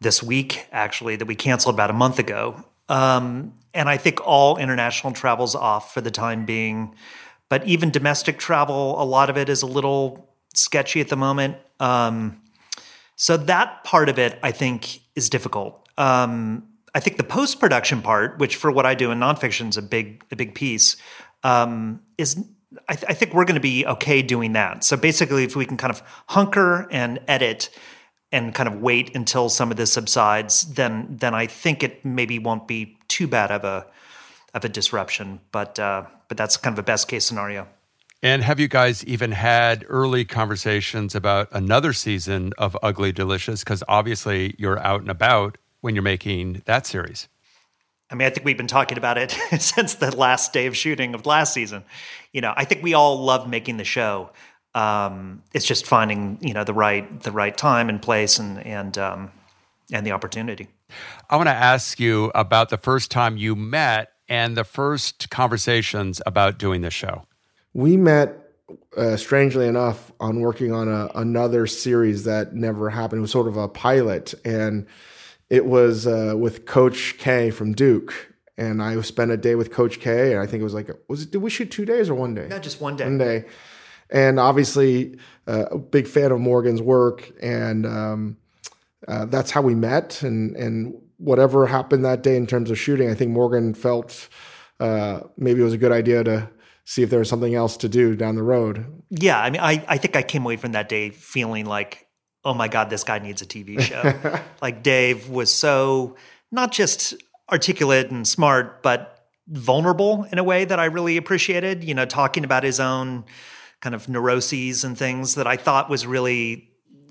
this 0.00 0.22
week, 0.22 0.66
actually, 0.70 1.16
that 1.16 1.26
we 1.26 1.34
canceled 1.34 1.74
about 1.74 1.90
a 1.90 1.94
month 1.94 2.18
ago. 2.18 2.64
Um, 2.88 3.52
and 3.74 3.88
I 3.88 3.96
think 3.96 4.20
all 4.26 4.56
international 4.56 5.12
travel's 5.12 5.54
off 5.54 5.92
for 5.92 6.00
the 6.00 6.10
time 6.10 6.44
being. 6.44 6.94
But 7.48 7.66
even 7.66 7.90
domestic 7.90 8.38
travel, 8.38 9.00
a 9.02 9.04
lot 9.04 9.30
of 9.30 9.36
it 9.36 9.48
is 9.48 9.62
a 9.62 9.66
little 9.66 10.28
sketchy 10.54 11.00
at 11.00 11.08
the 11.08 11.16
moment. 11.16 11.56
Um, 11.80 12.40
so 13.16 13.36
that 13.36 13.82
part 13.84 14.08
of 14.08 14.18
it, 14.18 14.38
I 14.42 14.52
think, 14.52 15.00
is 15.16 15.28
difficult. 15.28 15.88
Um, 15.96 16.67
I 16.94 17.00
think 17.00 17.16
the 17.16 17.24
post 17.24 17.60
production 17.60 18.02
part, 18.02 18.38
which 18.38 18.56
for 18.56 18.70
what 18.70 18.86
I 18.86 18.94
do 18.94 19.10
in 19.10 19.18
nonfiction 19.18 19.68
is 19.68 19.76
a 19.76 19.82
big 19.82 20.24
a 20.30 20.36
big 20.36 20.54
piece, 20.54 20.96
um, 21.42 22.00
is 22.16 22.42
I, 22.88 22.94
th- 22.94 23.06
I, 23.08 23.14
think 23.14 23.34
we're 23.34 23.44
going 23.44 23.54
to 23.54 23.60
be 23.60 23.86
okay 23.86 24.22
doing 24.22 24.52
that. 24.52 24.84
So 24.84 24.96
basically, 24.96 25.44
if 25.44 25.56
we 25.56 25.64
can 25.64 25.76
kind 25.76 25.90
of 25.90 26.02
hunker 26.28 26.86
and 26.90 27.20
edit 27.26 27.70
and 28.30 28.54
kind 28.54 28.68
of 28.68 28.80
wait 28.80 29.14
until 29.16 29.48
some 29.48 29.70
of 29.70 29.76
this 29.76 29.92
subsides, 29.92 30.62
then 30.74 31.16
then 31.18 31.34
I 31.34 31.46
think 31.46 31.82
it 31.82 32.04
maybe 32.04 32.38
won't 32.38 32.68
be 32.68 32.98
too 33.08 33.26
bad 33.26 33.50
of 33.50 33.64
a 33.64 33.86
of 34.54 34.64
a 34.64 34.68
disruption. 34.68 35.40
But 35.52 35.78
uh, 35.78 36.04
but 36.28 36.36
that's 36.36 36.56
kind 36.56 36.74
of 36.74 36.78
a 36.78 36.84
best 36.84 37.08
case 37.08 37.24
scenario. 37.24 37.68
And 38.22 38.42
have 38.42 38.58
you 38.58 38.66
guys 38.66 39.04
even 39.04 39.30
had 39.30 39.84
early 39.88 40.24
conversations 40.24 41.14
about 41.14 41.48
another 41.52 41.92
season 41.92 42.52
of 42.58 42.76
Ugly 42.82 43.12
Delicious? 43.12 43.62
Because 43.62 43.84
obviously 43.86 44.56
you're 44.58 44.80
out 44.80 45.00
and 45.00 45.10
about 45.10 45.56
when 45.80 45.94
you're 45.94 46.02
making 46.02 46.62
that 46.66 46.86
series? 46.86 47.28
I 48.10 48.14
mean, 48.14 48.26
I 48.26 48.30
think 48.30 48.46
we've 48.46 48.56
been 48.56 48.66
talking 48.66 48.96
about 48.96 49.18
it 49.18 49.30
since 49.58 49.94
the 49.94 50.14
last 50.16 50.52
day 50.52 50.66
of 50.66 50.76
shooting 50.76 51.14
of 51.14 51.26
last 51.26 51.52
season. 51.52 51.84
You 52.32 52.40
know, 52.40 52.54
I 52.56 52.64
think 52.64 52.82
we 52.82 52.94
all 52.94 53.22
love 53.22 53.48
making 53.48 53.76
the 53.76 53.84
show. 53.84 54.30
Um, 54.74 55.42
it's 55.52 55.66
just 55.66 55.86
finding 55.86 56.38
you 56.40 56.54
know 56.54 56.64
the 56.64 56.74
right 56.74 57.20
the 57.22 57.32
right 57.32 57.56
time 57.56 57.88
and 57.88 58.00
place 58.00 58.38
and 58.38 58.64
and 58.64 58.96
um, 58.98 59.30
and 59.92 60.06
the 60.06 60.12
opportunity. 60.12 60.68
I 61.28 61.36
want 61.36 61.48
to 61.48 61.54
ask 61.54 62.00
you 62.00 62.30
about 62.34 62.70
the 62.70 62.78
first 62.78 63.10
time 63.10 63.36
you 63.36 63.54
met 63.56 64.12
and 64.28 64.56
the 64.56 64.64
first 64.64 65.30
conversations 65.30 66.20
about 66.26 66.58
doing 66.58 66.82
the 66.82 66.90
show. 66.90 67.26
We 67.74 67.96
met 67.96 68.48
uh, 68.96 69.16
strangely 69.16 69.66
enough, 69.66 70.12
on 70.20 70.40
working 70.40 70.72
on 70.72 70.88
a, 70.88 71.10
another 71.14 71.66
series 71.66 72.24
that 72.24 72.54
never 72.54 72.90
happened. 72.90 73.18
It 73.18 73.22
was 73.22 73.30
sort 73.30 73.48
of 73.48 73.56
a 73.56 73.68
pilot, 73.68 74.34
and 74.44 74.86
it 75.50 75.66
was 75.66 76.06
uh, 76.06 76.34
with 76.36 76.66
Coach 76.66 77.16
K 77.18 77.50
from 77.50 77.72
Duke, 77.72 78.34
and 78.56 78.82
I 78.82 79.00
spent 79.02 79.30
a 79.30 79.36
day 79.36 79.54
with 79.54 79.72
Coach 79.72 80.00
K, 80.00 80.32
and 80.32 80.40
I 80.40 80.46
think 80.46 80.60
it 80.60 80.64
was 80.64 80.74
like, 80.74 80.90
was 81.08 81.22
it? 81.22 81.30
Did 81.30 81.38
we 81.38 81.50
shoot 81.50 81.70
two 81.70 81.84
days 81.84 82.10
or 82.10 82.14
one 82.14 82.34
day? 82.34 82.48
Not 82.48 82.62
just 82.62 82.80
one 82.80 82.96
day. 82.96 83.04
One 83.04 83.18
day, 83.18 83.44
and 84.10 84.38
obviously 84.40 85.18
uh, 85.46 85.66
a 85.70 85.78
big 85.78 86.06
fan 86.06 86.32
of 86.32 86.40
Morgan's 86.40 86.82
work, 86.82 87.30
and 87.40 87.86
um, 87.86 88.36
uh, 89.06 89.24
that's 89.26 89.50
how 89.50 89.62
we 89.62 89.74
met, 89.74 90.22
and 90.22 90.56
and 90.56 90.94
whatever 91.18 91.66
happened 91.66 92.04
that 92.04 92.22
day 92.22 92.36
in 92.36 92.46
terms 92.46 92.70
of 92.70 92.78
shooting, 92.78 93.10
I 93.10 93.14
think 93.14 93.30
Morgan 93.30 93.74
felt 93.74 94.28
uh, 94.80 95.20
maybe 95.36 95.60
it 95.60 95.64
was 95.64 95.74
a 95.74 95.78
good 95.78 95.92
idea 95.92 96.24
to 96.24 96.50
see 96.84 97.02
if 97.02 97.10
there 97.10 97.18
was 97.18 97.28
something 97.28 97.54
else 97.54 97.76
to 97.78 97.88
do 97.88 98.16
down 98.16 98.34
the 98.34 98.42
road. 98.42 98.86
Yeah, 99.10 99.40
I 99.40 99.50
mean, 99.50 99.60
I 99.60 99.84
I 99.88 99.98
think 99.98 100.16
I 100.16 100.22
came 100.22 100.44
away 100.44 100.56
from 100.56 100.72
that 100.72 100.88
day 100.88 101.10
feeling 101.10 101.66
like 101.66 102.07
oh 102.44 102.54
my 102.54 102.68
God, 102.68 102.90
this 102.90 103.04
guy 103.04 103.18
needs 103.18 103.42
a 103.42 103.46
TV 103.46 103.80
show. 104.32 104.40
like 104.62 104.82
Dave 104.82 105.28
was 105.28 105.52
so 105.52 106.16
not 106.50 106.72
just 106.72 107.14
articulate 107.50 108.10
and 108.10 108.26
smart, 108.26 108.82
but 108.82 109.26
vulnerable 109.48 110.26
in 110.30 110.38
a 110.38 110.44
way 110.44 110.64
that 110.64 110.78
I 110.78 110.86
really 110.86 111.16
appreciated, 111.16 111.84
you 111.84 111.94
know, 111.94 112.04
talking 112.04 112.44
about 112.44 112.62
his 112.62 112.80
own 112.80 113.24
kind 113.80 113.94
of 113.94 114.08
neuroses 114.08 114.84
and 114.84 114.96
things 114.96 115.36
that 115.36 115.46
I 115.46 115.56
thought 115.56 115.88
was 115.88 116.06
really 116.06 116.68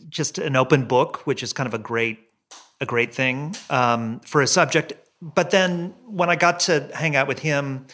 just 0.10 0.38
an 0.38 0.56
open 0.56 0.86
book, 0.86 1.26
which 1.26 1.44
is 1.44 1.54
kind 1.54 1.68
of 1.68 1.74
a 1.74 1.80
great, 1.80 2.20
a 2.80 2.86
great 2.86 3.14
thing 3.14 3.56
um, 3.70 4.20
for 4.22 4.42
a 4.42 4.48
subject. 4.48 4.94
But 5.22 5.50
then 5.50 5.96
when 6.06 6.30
I 6.30 6.36
got 6.36 6.62
to 6.62 6.90
hang 6.94 7.16
out 7.16 7.28
with 7.28 7.40
him 7.40 7.88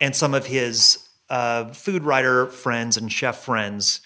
and 0.00 0.14
some 0.14 0.34
of 0.34 0.46
his 0.46 1.08
uh, 1.30 1.66
food 1.72 2.02
writer 2.02 2.46
friends 2.46 2.96
and 2.96 3.10
chef 3.12 3.38
friends 3.44 4.00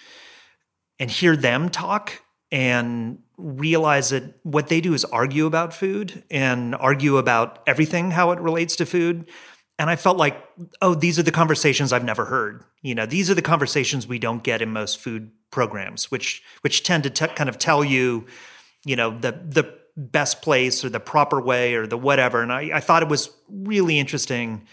and 0.98 1.10
hear 1.10 1.36
them 1.36 1.70
talk 1.70 2.22
and 2.52 3.18
realize 3.36 4.10
that 4.10 4.24
what 4.42 4.68
they 4.68 4.80
do 4.80 4.92
is 4.92 5.04
argue 5.06 5.46
about 5.46 5.72
food 5.72 6.24
and 6.30 6.74
argue 6.74 7.16
about 7.16 7.62
everything, 7.66 8.10
how 8.10 8.32
it 8.32 8.40
relates 8.40 8.76
to 8.76 8.86
food. 8.86 9.28
And 9.78 9.88
I 9.88 9.96
felt 9.96 10.18
like, 10.18 10.42
oh, 10.82 10.94
these 10.94 11.18
are 11.18 11.22
the 11.22 11.32
conversations 11.32 11.92
I've 11.92 12.04
never 12.04 12.26
heard. 12.26 12.64
You 12.82 12.94
know, 12.94 13.06
these 13.06 13.30
are 13.30 13.34
the 13.34 13.42
conversations 13.42 14.06
we 14.06 14.18
don't 14.18 14.42
get 14.42 14.60
in 14.60 14.72
most 14.72 14.98
food 14.98 15.30
programs, 15.50 16.10
which 16.10 16.42
which 16.60 16.82
tend 16.82 17.04
to 17.04 17.10
t- 17.10 17.28
kind 17.28 17.48
of 17.48 17.58
tell 17.58 17.82
you, 17.82 18.26
you 18.84 18.96
know, 18.96 19.10
the 19.18 19.32
the 19.32 19.74
best 19.96 20.42
place 20.42 20.84
or 20.84 20.88
the 20.88 21.00
proper 21.00 21.40
way 21.40 21.74
or 21.74 21.86
the 21.86 21.96
whatever. 21.96 22.42
And 22.42 22.52
I, 22.52 22.70
I 22.74 22.80
thought 22.80 23.02
it 23.02 23.08
was 23.08 23.30
really 23.48 23.98
interesting 23.98 24.66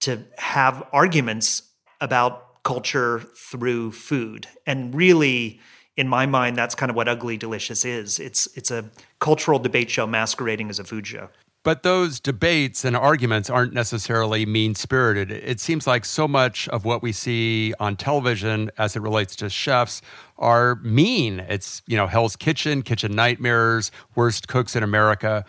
to 0.00 0.24
have 0.38 0.82
arguments 0.92 1.62
about 2.00 2.62
culture 2.62 3.20
through 3.36 3.92
food 3.92 4.48
and 4.66 4.94
really 4.94 5.60
in 5.96 6.08
my 6.08 6.26
mind, 6.26 6.56
that's 6.56 6.74
kind 6.74 6.90
of 6.90 6.96
what 6.96 7.08
Ugly 7.08 7.38
Delicious 7.38 7.84
is. 7.84 8.18
It's 8.18 8.46
it's 8.54 8.70
a 8.70 8.90
cultural 9.18 9.58
debate 9.58 9.90
show 9.90 10.06
masquerading 10.06 10.70
as 10.70 10.78
a 10.78 10.84
food 10.84 11.06
show. 11.06 11.28
But 11.66 11.82
those 11.82 12.20
debates 12.20 12.84
and 12.84 12.96
arguments 12.96 13.50
aren't 13.50 13.72
necessarily 13.72 14.46
mean 14.46 14.76
spirited. 14.76 15.32
It 15.32 15.58
seems 15.58 15.84
like 15.84 16.04
so 16.04 16.28
much 16.28 16.68
of 16.68 16.84
what 16.84 17.02
we 17.02 17.10
see 17.10 17.74
on 17.80 17.96
television 17.96 18.70
as 18.78 18.94
it 18.94 19.02
relates 19.02 19.34
to 19.36 19.50
chefs 19.50 20.00
are 20.38 20.76
mean. 20.76 21.40
It's, 21.40 21.82
you 21.88 21.96
know, 21.96 22.06
Hell's 22.06 22.36
Kitchen, 22.36 22.82
Kitchen 22.82 23.16
Nightmares, 23.16 23.90
Worst 24.14 24.46
Cooks 24.46 24.76
in 24.76 24.84
America 24.84 25.44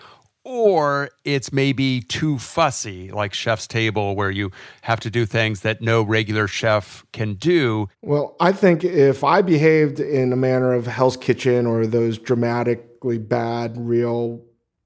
or 0.49 1.09
it's 1.25 1.51
maybe 1.51 1.99
too 1.99 2.39
fussy, 2.39 3.11
like 3.11 3.33
Chef's 3.33 3.67
Table, 3.67 4.15
where 4.15 4.31
you 4.31 4.49
have 4.83 4.97
to 5.01 5.09
do 5.09 5.25
things 5.25 5.59
that 5.59 5.81
no 5.81 6.01
regular 6.01 6.47
chef 6.47 7.05
can 7.11 7.33
do. 7.33 7.89
Well, 8.01 8.37
I 8.39 8.53
think 8.53 8.85
if 8.85 9.25
I 9.25 9.41
behaved 9.41 9.99
in 9.99 10.31
a 10.31 10.37
manner 10.37 10.71
of 10.71 10.87
Hell's 10.87 11.17
Kitchen 11.17 11.65
or 11.65 11.85
those 11.85 12.17
dramatically 12.17 13.17
bad, 13.17 13.75
real 13.75 14.41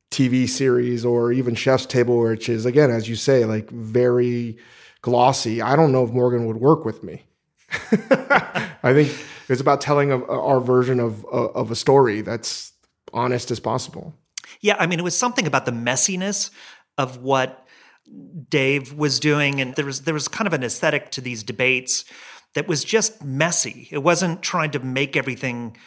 TV 0.10 0.50
series, 0.50 1.06
or 1.06 1.32
even 1.32 1.54
Chef's 1.54 1.86
Table, 1.86 2.18
which 2.20 2.50
is, 2.50 2.66
again, 2.66 2.90
as 2.90 3.08
you 3.08 3.16
say, 3.16 3.46
like 3.46 3.70
very 3.70 4.58
glossy, 5.04 5.62
I 5.62 5.76
don't 5.76 5.92
know 5.92 6.04
if 6.04 6.10
Morgan 6.10 6.48
would 6.48 6.58
work 6.58 6.86
with 6.86 7.04
me. 7.04 7.22
I 8.82 8.94
think 8.94 9.16
it's 9.48 9.62
about 9.62 9.80
telling 9.80 10.12
a, 10.12 10.26
our 10.26 10.60
version 10.60 11.00
of, 11.00 11.24
of 11.28 11.70
a 11.70 11.76
story 11.76 12.22
that's 12.22 12.74
honest 13.14 13.52
as 13.52 13.60
possible. 13.60 14.16
Yeah, 14.60 14.76
I 14.80 14.88
mean, 14.88 15.00
it 15.00 15.04
was 15.04 15.18
something 15.18 15.48
about 15.48 15.66
the 15.66 15.72
messiness 15.72 16.52
of 16.98 17.18
what 17.18 17.66
Dave 18.50 18.94
was 18.94 19.20
doing, 19.20 19.62
and 19.62 19.76
there 19.76 19.86
was 19.86 20.02
there 20.02 20.14
was 20.14 20.28
kind 20.28 20.48
of 20.48 20.54
an 20.54 20.64
aesthetic 20.64 21.12
to 21.12 21.22
these 21.22 21.44
debates 21.44 22.06
that 22.54 22.68
was 22.68 22.84
just 22.84 23.24
messy. 23.24 23.88
It 23.92 24.00
wasn't 24.00 24.42
trying 24.42 24.72
to 24.72 24.80
make 24.80 25.16
everything 25.16 25.78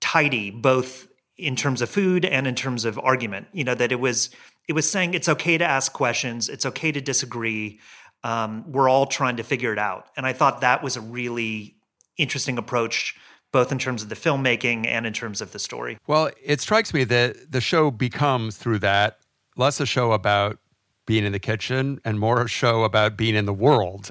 tidy, 0.00 0.50
both 0.50 1.08
in 1.36 1.54
terms 1.54 1.82
of 1.82 1.90
food 1.90 2.24
and 2.24 2.46
in 2.46 2.54
terms 2.54 2.84
of 2.84 2.98
argument. 2.98 3.48
You 3.52 3.64
know 3.64 3.74
that 3.74 3.92
it 3.92 4.00
was 4.00 4.30
it 4.68 4.72
was 4.72 4.88
saying 4.88 5.14
it's 5.14 5.28
okay 5.28 5.58
to 5.58 5.64
ask 5.64 5.92
questions, 5.92 6.48
it's 6.48 6.66
okay 6.66 6.92
to 6.92 7.00
disagree. 7.00 7.80
Um, 8.24 8.64
we're 8.72 8.88
all 8.88 9.06
trying 9.06 9.36
to 9.36 9.42
figure 9.42 9.72
it 9.72 9.78
out, 9.78 10.06
and 10.16 10.26
I 10.26 10.32
thought 10.32 10.62
that 10.62 10.82
was 10.82 10.96
a 10.96 11.00
really 11.00 11.76
interesting 12.16 12.56
approach 12.56 13.14
both 13.52 13.72
in 13.72 13.78
terms 13.78 14.02
of 14.02 14.08
the 14.08 14.14
filmmaking 14.14 14.86
and 14.86 15.06
in 15.06 15.12
terms 15.12 15.40
of 15.40 15.52
the 15.52 15.58
story. 15.58 15.98
Well, 16.06 16.30
it 16.42 16.60
strikes 16.60 16.92
me 16.92 17.04
that 17.04 17.52
the 17.52 17.60
show 17.60 17.90
becomes 17.90 18.56
through 18.56 18.80
that 18.80 19.18
less 19.56 19.80
a 19.80 19.86
show 19.86 20.12
about 20.12 20.58
being 21.06 21.24
in 21.24 21.32
the 21.32 21.38
kitchen 21.38 22.00
and 22.04 22.18
more 22.18 22.42
a 22.42 22.48
show 22.48 22.84
about 22.84 23.16
being 23.16 23.34
in 23.34 23.46
the 23.46 23.54
world. 23.54 24.10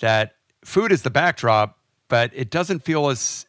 That 0.00 0.36
food 0.64 0.92
is 0.92 1.02
the 1.02 1.10
backdrop, 1.10 1.78
but 2.08 2.30
it 2.34 2.50
doesn't 2.50 2.80
feel 2.80 3.08
as 3.08 3.46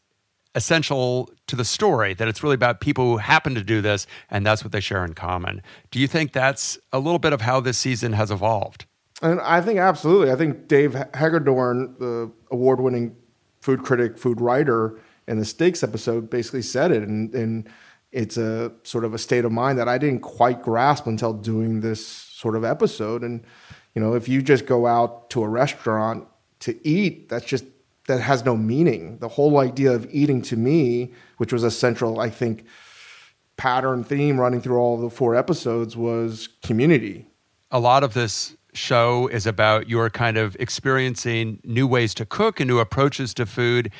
essential 0.56 1.30
to 1.46 1.56
the 1.56 1.64
story 1.64 2.16
that 2.16 2.28
it's 2.28 2.42
really 2.42 2.56
about 2.56 2.82
people 2.82 3.12
who 3.12 3.18
happen 3.18 3.54
to 3.54 3.62
do 3.62 3.80
this 3.80 4.08
and 4.32 4.46
that's 4.46 4.64
what 4.64 4.72
they 4.72 4.80
share 4.80 5.06
in 5.06 5.14
common. 5.14 5.62
Do 5.92 6.00
you 6.00 6.08
think 6.08 6.34
that's 6.34 6.80
a 6.92 7.00
little 7.00 7.20
bit 7.20 7.32
of 7.32 7.42
how 7.42 7.60
this 7.60 7.78
season 7.78 8.14
has 8.14 8.32
evolved? 8.32 8.86
And 9.22 9.40
I 9.42 9.62
think 9.62 9.80
absolutely. 9.80 10.32
I 10.32 10.36
think 10.36 10.68
Dave 10.68 10.96
Hagedorn, 11.14 11.96
the 12.00 12.32
award-winning 12.52 13.16
food 13.62 13.84
critic, 13.84 14.18
food 14.18 14.42
writer, 14.42 15.00
in 15.28 15.38
the 15.40 15.46
steaks 15.46 15.84
episode, 15.84 16.30
basically 16.30 16.62
said 16.62 16.92
it, 16.92 17.04
and, 17.04 17.34
and 17.34 17.70
it's 18.12 18.38
a 18.38 18.72
sort 18.84 19.04
of 19.04 19.14
a 19.14 19.18
state 19.18 19.46
of 19.46 19.52
mind 19.52 19.78
that 19.80 19.88
I 19.88 19.98
didn't 19.98 20.22
quite 20.22 20.62
grasp 20.62 21.08
until 21.08 21.34
doing 21.34 21.82
this 21.82 22.06
sort 22.06 22.56
of 22.56 22.64
episode. 22.64 23.24
And 23.24 23.44
you 23.94 24.02
know, 24.02 24.14
if 24.14 24.30
you 24.30 24.42
just 24.42 24.66
go 24.66 24.88
out 24.88 25.30
to 25.32 25.44
a 25.44 25.50
restaurant 25.50 26.28
to 26.60 26.88
eat, 26.88 27.30
that's 27.30 27.46
just 27.46 27.66
that 28.08 28.22
has 28.22 28.46
no 28.46 28.56
meaning. 28.56 29.18
The 29.20 29.28
whole 29.28 29.60
idea 29.60 29.92
of 29.92 30.08
eating 30.12 30.42
to 30.44 30.56
me, 30.56 31.14
which 31.38 31.52
was 31.52 31.64
a 31.64 31.72
central, 31.72 32.20
I 32.20 32.30
think, 32.30 32.66
pattern 33.58 34.04
theme 34.04 34.40
running 34.40 34.62
through 34.62 34.78
all 34.78 34.98
the 34.98 35.10
four 35.10 35.36
episodes, 35.36 35.98
was 35.98 36.48
community. 36.64 37.28
A 37.70 37.80
lot 37.80 38.04
of 38.04 38.14
this 38.14 38.56
show 38.74 39.28
is 39.28 39.46
about 39.46 39.90
your 39.90 40.10
kind 40.10 40.38
of 40.38 40.56
experiencing 40.60 41.60
new 41.64 41.88
ways 41.88 42.14
to 42.14 42.26
cook 42.26 42.60
and 42.60 42.70
new 42.70 42.80
approaches 42.80 43.34
to 43.34 43.46
food. 43.46 43.92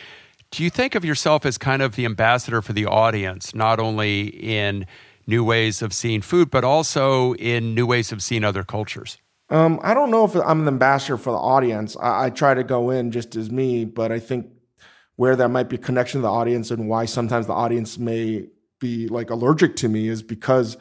Do 0.52 0.64
you 0.64 0.70
think 0.70 0.96
of 0.96 1.04
yourself 1.04 1.46
as 1.46 1.58
kind 1.58 1.82
of 1.82 1.96
the 1.96 2.06
ambassador 2.06 2.62
for 2.62 2.74
the 2.74 2.86
audience, 2.86 3.54
not 3.54 3.80
only 3.80 4.28
in 4.28 4.86
new 5.26 5.44
ways 5.44 5.82
of 5.82 5.94
seeing 5.94 6.22
food, 6.22 6.50
but 6.50 6.64
also 6.64 7.34
in 7.34 7.76
new 7.76 7.86
ways 7.86 8.12
of 8.12 8.22
seeing 8.22 8.44
other 8.44 8.64
cultures? 8.64 9.18
Um, 9.50 9.80
I 9.82 9.94
don't 9.94 10.12
know 10.12 10.26
if 10.26 10.36
I'm 10.36 10.62
an 10.62 10.68
ambassador 10.68 11.18
for 11.18 11.32
the 11.32 11.38
audience. 11.38 11.96
I, 11.98 12.26
I, 12.26 12.30
try 12.30 12.54
to 12.54 12.64
go 12.64 12.90
in 12.90 13.12
just 13.12 13.36
as 13.38 13.50
me, 13.50 13.86
but 13.86 14.12
I 14.12 14.20
think 14.20 14.48
where 15.16 15.38
there 15.38 15.48
might 15.48 15.70
be 15.70 15.78
a 15.78 15.80
connection 15.80 16.20
to 16.20 16.24
the 16.24 16.32
audience 16.32 16.70
and 16.70 16.90
why 16.90 17.06
sometimes 17.06 17.48
the 17.48 17.54
audience 17.54 17.98
may 17.98 18.48
be 18.80 19.08
like 19.08 19.30
allergic 19.30 19.78
to 19.78 19.90
me 19.90 20.10
is 20.10 20.22
because 20.22 20.78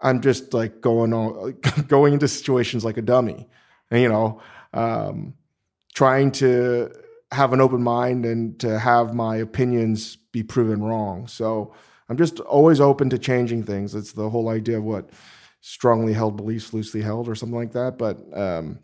I'm 0.00 0.20
just 0.20 0.52
like 0.52 0.80
going 0.80 1.14
on, 1.14 1.56
going 1.88 2.12
into 2.12 2.28
situations 2.28 2.84
like 2.84 2.98
a 2.98 3.02
dummy, 3.02 3.48
and, 3.90 4.02
you 4.02 4.08
know, 4.08 4.42
um, 4.74 5.34
trying 5.94 6.32
to 6.32 6.90
have 7.32 7.52
an 7.52 7.60
open 7.60 7.82
mind 7.82 8.24
and 8.24 8.58
to 8.60 8.78
have 8.78 9.14
my 9.14 9.36
opinions 9.36 10.16
be 10.32 10.42
proven 10.42 10.82
wrong. 10.82 11.26
So 11.26 11.74
I'm 12.08 12.16
just 12.16 12.40
always 12.40 12.80
open 12.80 13.10
to 13.10 13.18
changing 13.18 13.64
things. 13.64 13.94
It's 13.94 14.12
the 14.12 14.30
whole 14.30 14.48
idea 14.48 14.78
of 14.78 14.84
what 14.84 15.10
strongly 15.60 16.12
held 16.12 16.36
beliefs 16.36 16.72
loosely 16.72 17.00
held 17.00 17.28
or 17.28 17.34
something 17.34 17.56
like 17.56 17.72
that. 17.72 17.96
But 17.96 18.18
um, 18.36 18.80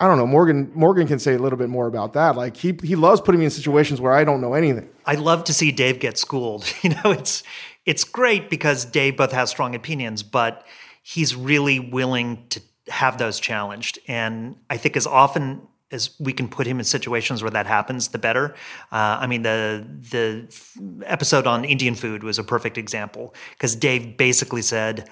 I 0.00 0.06
don't 0.06 0.16
know. 0.16 0.26
Morgan 0.26 0.70
Morgan 0.74 1.06
can 1.06 1.18
say 1.18 1.34
a 1.34 1.38
little 1.38 1.58
bit 1.58 1.68
more 1.68 1.86
about 1.86 2.14
that. 2.14 2.36
Like 2.36 2.56
he 2.56 2.78
he 2.82 2.96
loves 2.96 3.20
putting 3.20 3.38
me 3.38 3.44
in 3.44 3.50
situations 3.50 4.00
where 4.00 4.12
I 4.12 4.24
don't 4.24 4.40
know 4.40 4.54
anything. 4.54 4.88
I 5.04 5.14
love 5.14 5.44
to 5.44 5.52
see 5.52 5.72
Dave 5.72 6.00
get 6.00 6.18
schooled. 6.18 6.72
You 6.82 6.90
know, 6.90 7.10
it's 7.10 7.42
it's 7.84 8.04
great 8.04 8.50
because 8.50 8.84
Dave 8.84 9.16
both 9.16 9.32
has 9.32 9.50
strong 9.50 9.74
opinions, 9.74 10.22
but 10.22 10.64
he's 11.02 11.34
really 11.36 11.78
willing 11.80 12.46
to 12.50 12.60
have 12.88 13.18
those 13.18 13.40
challenged. 13.40 13.98
And 14.06 14.56
I 14.70 14.76
think 14.76 14.96
as 14.96 15.06
often 15.06 15.66
as 15.92 16.10
we 16.18 16.32
can 16.32 16.48
put 16.48 16.66
him 16.66 16.78
in 16.78 16.84
situations 16.84 17.42
where 17.42 17.50
that 17.50 17.66
happens, 17.66 18.08
the 18.08 18.18
better. 18.18 18.54
Uh, 18.90 19.18
I 19.20 19.26
mean, 19.26 19.42
the 19.42 19.86
the 20.10 21.04
episode 21.06 21.46
on 21.46 21.64
Indian 21.64 21.94
food 21.94 22.22
was 22.22 22.38
a 22.38 22.44
perfect 22.44 22.76
example 22.78 23.34
because 23.52 23.76
Dave 23.76 24.16
basically 24.16 24.62
said 24.62 25.08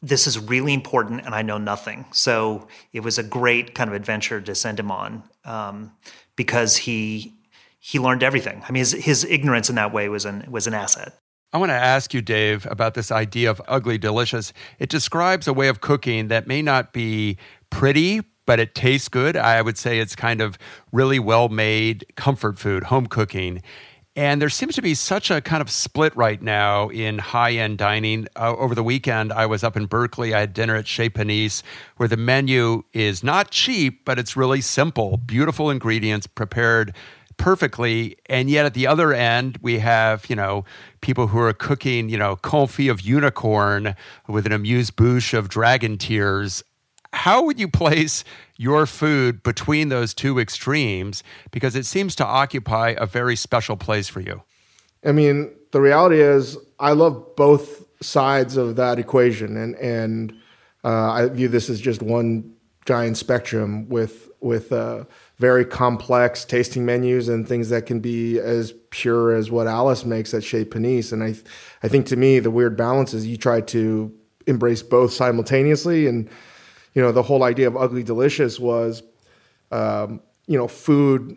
this 0.00 0.26
is 0.26 0.38
really 0.38 0.74
important 0.74 1.24
and 1.24 1.34
I 1.34 1.42
know 1.42 1.58
nothing. 1.58 2.04
So 2.12 2.68
it 2.92 3.00
was 3.00 3.16
a 3.18 3.22
great 3.22 3.74
kind 3.74 3.88
of 3.88 3.94
adventure 3.94 4.40
to 4.40 4.54
send 4.54 4.78
him 4.78 4.90
on 4.90 5.22
um, 5.44 5.92
because 6.36 6.76
he 6.76 7.34
he 7.78 7.98
learned 7.98 8.22
everything. 8.22 8.62
I 8.66 8.72
mean, 8.72 8.80
his, 8.80 8.92
his 8.92 9.24
ignorance 9.24 9.68
in 9.68 9.74
that 9.76 9.92
way 9.92 10.08
was 10.08 10.24
an 10.24 10.46
was 10.50 10.66
an 10.66 10.74
asset. 10.74 11.14
I 11.52 11.58
want 11.58 11.70
to 11.70 11.74
ask 11.74 12.12
you, 12.12 12.20
Dave, 12.20 12.66
about 12.68 12.94
this 12.94 13.12
idea 13.12 13.48
of 13.48 13.62
ugly 13.68 13.96
delicious. 13.96 14.52
It 14.80 14.88
describes 14.88 15.46
a 15.46 15.52
way 15.52 15.68
of 15.68 15.80
cooking 15.80 16.26
that 16.26 16.48
may 16.48 16.62
not 16.62 16.92
be 16.92 17.38
pretty, 17.70 18.22
but 18.46 18.60
it 18.60 18.74
tastes 18.74 19.08
good. 19.08 19.36
I 19.36 19.62
would 19.62 19.78
say 19.78 19.98
it's 19.98 20.16
kind 20.16 20.40
of 20.40 20.58
really 20.92 21.18
well 21.18 21.48
made 21.48 22.04
comfort 22.16 22.58
food, 22.58 22.84
home 22.84 23.06
cooking. 23.06 23.62
And 24.16 24.40
there 24.40 24.48
seems 24.48 24.76
to 24.76 24.82
be 24.82 24.94
such 24.94 25.30
a 25.30 25.40
kind 25.40 25.60
of 25.60 25.68
split 25.68 26.16
right 26.16 26.40
now 26.40 26.88
in 26.88 27.18
high 27.18 27.52
end 27.52 27.78
dining. 27.78 28.28
Uh, 28.36 28.54
over 28.56 28.74
the 28.74 28.82
weekend, 28.84 29.32
I 29.32 29.46
was 29.46 29.64
up 29.64 29.76
in 29.76 29.86
Berkeley. 29.86 30.32
I 30.32 30.40
had 30.40 30.52
dinner 30.52 30.76
at 30.76 30.86
Chez 30.86 31.10
Panisse, 31.10 31.64
where 31.96 32.08
the 32.08 32.16
menu 32.16 32.84
is 32.92 33.24
not 33.24 33.50
cheap, 33.50 34.04
but 34.04 34.18
it's 34.20 34.36
really 34.36 34.60
simple, 34.60 35.16
beautiful 35.16 35.68
ingredients 35.68 36.28
prepared 36.28 36.94
perfectly. 37.38 38.16
And 38.26 38.48
yet 38.48 38.66
at 38.66 38.74
the 38.74 38.86
other 38.86 39.12
end, 39.12 39.58
we 39.60 39.80
have, 39.80 40.30
you 40.30 40.36
know, 40.36 40.64
people 41.00 41.26
who 41.26 41.40
are 41.40 41.52
cooking, 41.52 42.08
you 42.08 42.16
know, 42.16 42.36
confit 42.36 42.92
of 42.92 43.00
unicorn 43.00 43.96
with 44.28 44.46
an 44.46 44.52
amuse 44.52 44.92
bouche 44.92 45.34
of 45.34 45.48
dragon 45.48 45.98
tears 45.98 46.62
how 47.14 47.44
would 47.44 47.58
you 47.58 47.68
place 47.68 48.24
your 48.56 48.86
food 48.86 49.42
between 49.42 49.88
those 49.88 50.14
two 50.14 50.38
extremes? 50.38 51.22
Because 51.50 51.74
it 51.76 51.86
seems 51.86 52.14
to 52.16 52.26
occupy 52.26 52.94
a 52.98 53.06
very 53.06 53.36
special 53.36 53.76
place 53.76 54.08
for 54.08 54.20
you. 54.20 54.42
I 55.04 55.12
mean, 55.12 55.50
the 55.72 55.80
reality 55.80 56.20
is, 56.20 56.56
I 56.78 56.92
love 56.92 57.36
both 57.36 57.84
sides 58.02 58.56
of 58.56 58.76
that 58.76 58.98
equation, 58.98 59.56
and 59.56 59.74
and 59.76 60.32
uh, 60.84 61.10
I 61.10 61.28
view 61.28 61.48
this 61.48 61.70
as 61.70 61.80
just 61.80 62.02
one 62.02 62.54
giant 62.86 63.16
spectrum 63.16 63.88
with 63.88 64.30
with 64.40 64.72
uh, 64.72 65.04
very 65.38 65.64
complex 65.64 66.44
tasting 66.44 66.84
menus 66.84 67.28
and 67.28 67.48
things 67.48 67.70
that 67.70 67.86
can 67.86 68.00
be 68.00 68.38
as 68.38 68.74
pure 68.90 69.34
as 69.34 69.50
what 69.50 69.66
Alice 69.66 70.04
makes 70.04 70.34
at 70.34 70.44
Chez 70.44 70.64
Panisse. 70.66 71.12
And 71.12 71.22
I 71.22 71.34
I 71.82 71.88
think 71.88 72.06
to 72.06 72.16
me, 72.16 72.38
the 72.38 72.50
weird 72.50 72.76
balance 72.76 73.14
is 73.14 73.26
you 73.26 73.36
try 73.36 73.60
to 73.62 74.12
embrace 74.46 74.82
both 74.82 75.12
simultaneously 75.12 76.06
and 76.06 76.28
you 76.94 77.02
know, 77.02 77.12
the 77.12 77.22
whole 77.22 77.42
idea 77.42 77.66
of 77.66 77.76
ugly 77.76 78.02
delicious 78.02 78.58
was, 78.58 79.02
um, 79.70 80.20
you 80.46 80.56
know, 80.56 80.68
food. 80.68 81.36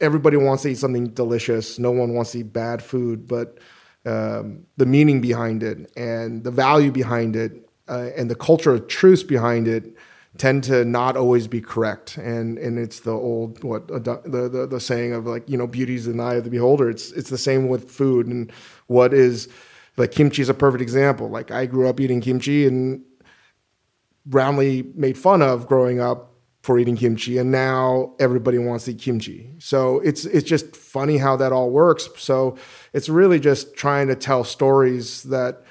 Everybody 0.00 0.36
wants 0.36 0.64
to 0.64 0.70
eat 0.70 0.78
something 0.78 1.08
delicious. 1.08 1.78
No 1.78 1.92
one 1.92 2.14
wants 2.14 2.32
to 2.32 2.40
eat 2.40 2.52
bad 2.52 2.82
food, 2.82 3.28
but 3.28 3.58
um, 4.04 4.66
the 4.76 4.86
meaning 4.86 5.20
behind 5.20 5.62
it 5.62 5.90
and 5.96 6.44
the 6.44 6.50
value 6.50 6.90
behind 6.90 7.36
it 7.36 7.52
uh, 7.88 8.10
and 8.16 8.30
the 8.30 8.34
culture 8.34 8.74
of 8.74 8.88
truth 8.88 9.26
behind 9.26 9.68
it 9.68 9.96
tend 10.36 10.64
to 10.64 10.84
not 10.84 11.16
always 11.16 11.46
be 11.46 11.60
correct. 11.60 12.16
And 12.16 12.58
and 12.58 12.78
it's 12.78 13.00
the 13.00 13.12
old 13.12 13.62
what 13.62 13.88
the, 13.88 14.20
the 14.24 14.66
the 14.66 14.80
saying 14.80 15.12
of 15.12 15.26
like 15.26 15.48
you 15.48 15.56
know 15.56 15.66
beauty's 15.66 16.06
in 16.06 16.16
the 16.16 16.22
eye 16.22 16.34
of 16.34 16.44
the 16.44 16.50
beholder. 16.50 16.90
It's 16.90 17.12
it's 17.12 17.30
the 17.30 17.38
same 17.38 17.68
with 17.68 17.90
food 17.90 18.26
and 18.26 18.52
what 18.88 19.14
is 19.14 19.48
like 19.96 20.10
kimchi 20.10 20.42
is 20.42 20.48
a 20.48 20.54
perfect 20.54 20.82
example. 20.82 21.28
Like 21.28 21.50
I 21.50 21.66
grew 21.66 21.88
up 21.88 22.00
eating 22.00 22.20
kimchi 22.20 22.66
and 22.66 23.02
roundly 24.26 24.90
made 24.94 25.18
fun 25.18 25.42
of 25.42 25.66
growing 25.66 26.00
up 26.00 26.30
for 26.62 26.78
eating 26.78 26.96
kimchi 26.96 27.36
and 27.36 27.50
now 27.50 28.14
everybody 28.18 28.56
wants 28.56 28.86
to 28.86 28.92
eat 28.92 28.98
kimchi. 28.98 29.52
So 29.58 30.00
it's 30.00 30.24
it's 30.24 30.48
just 30.48 30.74
funny 30.74 31.18
how 31.18 31.36
that 31.36 31.52
all 31.52 31.70
works. 31.70 32.08
So 32.16 32.56
it's 32.92 33.08
really 33.08 33.38
just 33.38 33.76
trying 33.76 34.08
to 34.08 34.14
tell 34.14 34.44
stories 34.44 35.24
that 35.24 35.62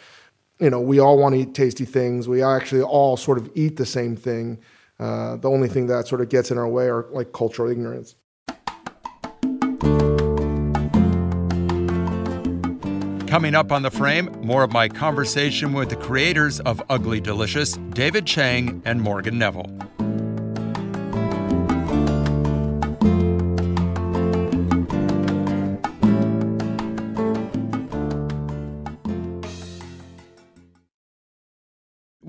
you 0.59 0.69
know 0.69 0.79
we 0.79 0.99
all 0.99 1.17
want 1.17 1.33
to 1.33 1.41
eat 1.41 1.55
tasty 1.55 1.85
things. 1.85 2.27
We 2.27 2.43
actually 2.43 2.83
all 2.83 3.17
sort 3.17 3.39
of 3.39 3.49
eat 3.55 3.77
the 3.77 3.87
same 3.87 4.15
thing. 4.15 4.59
Uh, 4.99 5.37
the 5.37 5.49
only 5.49 5.67
thing 5.67 5.87
that 5.87 6.07
sort 6.07 6.21
of 6.21 6.29
gets 6.29 6.51
in 6.51 6.57
our 6.59 6.67
way 6.67 6.85
are 6.85 7.07
like 7.11 7.33
cultural 7.33 7.71
ignorance 7.71 8.15
Coming 13.33 13.55
up 13.55 13.71
on 13.71 13.81
the 13.81 13.89
frame, 13.89 14.29
more 14.43 14.61
of 14.61 14.71
my 14.71 14.87
conversation 14.87 15.73
with 15.73 15.89
the 15.89 15.95
creators 15.95 16.59
of 16.59 16.83
Ugly 16.87 17.21
Delicious, 17.21 17.71
David 17.89 18.27
Chang 18.27 18.83
and 18.85 19.01
Morgan 19.01 19.39
Neville. 19.39 19.75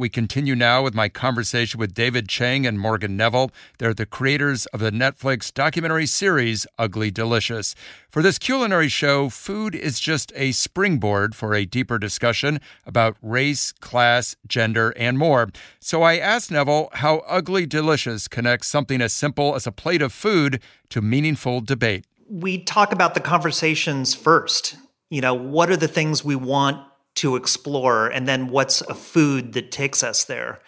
We 0.04 0.10
continue 0.10 0.54
now 0.54 0.82
with 0.82 0.92
my 0.92 1.08
conversation 1.08 1.80
with 1.80 1.94
David 1.94 2.28
Chang 2.28 2.66
and 2.66 2.78
Morgan 2.78 3.16
Neville. 3.16 3.50
They're 3.78 3.94
the 3.94 4.04
creators 4.04 4.66
of 4.66 4.80
the 4.80 4.90
Netflix 4.90 5.50
documentary 5.50 6.04
series 6.04 6.66
Ugly 6.78 7.10
Delicious. 7.10 7.74
For 8.10 8.20
this 8.20 8.38
culinary 8.38 8.88
show, 8.88 9.30
food 9.30 9.74
is 9.74 9.98
just 9.98 10.30
a 10.36 10.52
springboard 10.52 11.34
for 11.34 11.54
a 11.54 11.64
deeper 11.64 11.98
discussion 11.98 12.60
about 12.84 13.16
race, 13.22 13.72
class, 13.72 14.36
gender, 14.46 14.92
and 14.98 15.16
more. 15.16 15.48
So 15.80 16.02
I 16.02 16.18
asked 16.18 16.50
Neville 16.50 16.90
how 16.92 17.22
Ugly 17.26 17.64
Delicious 17.64 18.28
connects 18.28 18.68
something 18.68 19.00
as 19.00 19.14
simple 19.14 19.54
as 19.54 19.66
a 19.66 19.72
plate 19.72 20.02
of 20.02 20.12
food 20.12 20.60
to 20.90 21.00
meaningful 21.00 21.62
debate. 21.62 22.04
We 22.28 22.62
talk 22.62 22.92
about 22.92 23.14
the 23.14 23.20
conversations 23.20 24.12
first. 24.12 24.76
You 25.08 25.22
know, 25.22 25.32
what 25.32 25.70
are 25.70 25.78
the 25.78 25.88
things 25.88 26.22
we 26.22 26.36
want 26.36 26.86
to 27.14 27.36
explore 27.36 28.08
and 28.08 28.26
then 28.26 28.48
what's 28.48 28.80
a 28.82 28.94
food 28.94 29.52
that 29.52 29.70
takes 29.70 30.02
us 30.02 30.24
there 30.24 30.60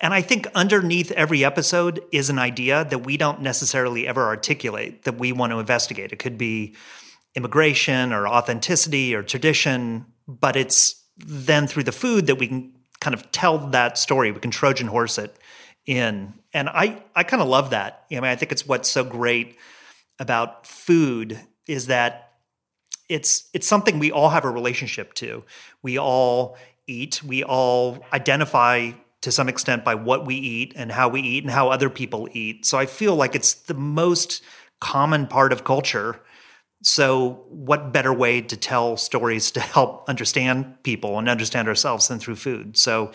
and 0.00 0.14
i 0.14 0.20
think 0.20 0.46
underneath 0.54 1.10
every 1.12 1.44
episode 1.44 2.02
is 2.12 2.30
an 2.30 2.38
idea 2.38 2.84
that 2.84 3.04
we 3.04 3.16
don't 3.16 3.40
necessarily 3.40 4.06
ever 4.06 4.24
articulate 4.26 5.04
that 5.04 5.18
we 5.18 5.32
want 5.32 5.52
to 5.52 5.58
investigate 5.58 6.12
it 6.12 6.18
could 6.18 6.38
be 6.38 6.74
immigration 7.34 8.12
or 8.12 8.28
authenticity 8.28 9.14
or 9.14 9.22
tradition 9.22 10.04
but 10.26 10.56
it's 10.56 11.02
then 11.18 11.66
through 11.66 11.84
the 11.84 11.92
food 11.92 12.26
that 12.26 12.36
we 12.36 12.46
can 12.48 12.72
kind 13.00 13.14
of 13.14 13.30
tell 13.32 13.58
that 13.58 13.98
story 13.98 14.30
we 14.32 14.40
can 14.40 14.50
trojan 14.50 14.86
horse 14.86 15.18
it 15.18 15.36
in. 15.86 16.34
And 16.52 16.68
I, 16.68 17.02
I 17.14 17.24
kind 17.24 17.42
of 17.42 17.48
love 17.48 17.70
that. 17.70 18.04
I 18.10 18.14
mean, 18.14 18.24
I 18.24 18.36
think 18.36 18.52
it's 18.52 18.66
what's 18.66 18.90
so 18.90 19.04
great 19.04 19.56
about 20.18 20.66
food 20.66 21.40
is 21.66 21.86
that 21.86 22.31
it's 23.08 23.48
it's 23.52 23.66
something 23.66 23.98
we 23.98 24.10
all 24.10 24.30
have 24.30 24.44
a 24.44 24.50
relationship 24.50 25.14
to. 25.14 25.44
We 25.82 25.98
all 25.98 26.56
eat. 26.86 27.22
We 27.22 27.44
all 27.44 28.04
identify 28.12 28.92
to 29.22 29.32
some 29.32 29.48
extent 29.48 29.84
by 29.84 29.94
what 29.94 30.26
we 30.26 30.34
eat 30.34 30.72
and 30.76 30.90
how 30.90 31.08
we 31.08 31.20
eat 31.20 31.44
and 31.44 31.52
how 31.52 31.70
other 31.70 31.88
people 31.88 32.28
eat. 32.32 32.66
So 32.66 32.76
I 32.78 32.86
feel 32.86 33.14
like 33.14 33.34
it's 33.34 33.54
the 33.54 33.74
most 33.74 34.42
common 34.80 35.26
part 35.26 35.52
of 35.52 35.64
culture. 35.64 36.20
So, 36.84 37.44
what 37.48 37.92
better 37.92 38.12
way 38.12 38.40
to 38.40 38.56
tell 38.56 38.96
stories 38.96 39.52
to 39.52 39.60
help 39.60 40.08
understand 40.08 40.82
people 40.82 41.18
and 41.18 41.28
understand 41.28 41.68
ourselves 41.68 42.08
than 42.08 42.18
through 42.18 42.34
food? 42.36 42.76
So, 42.76 43.12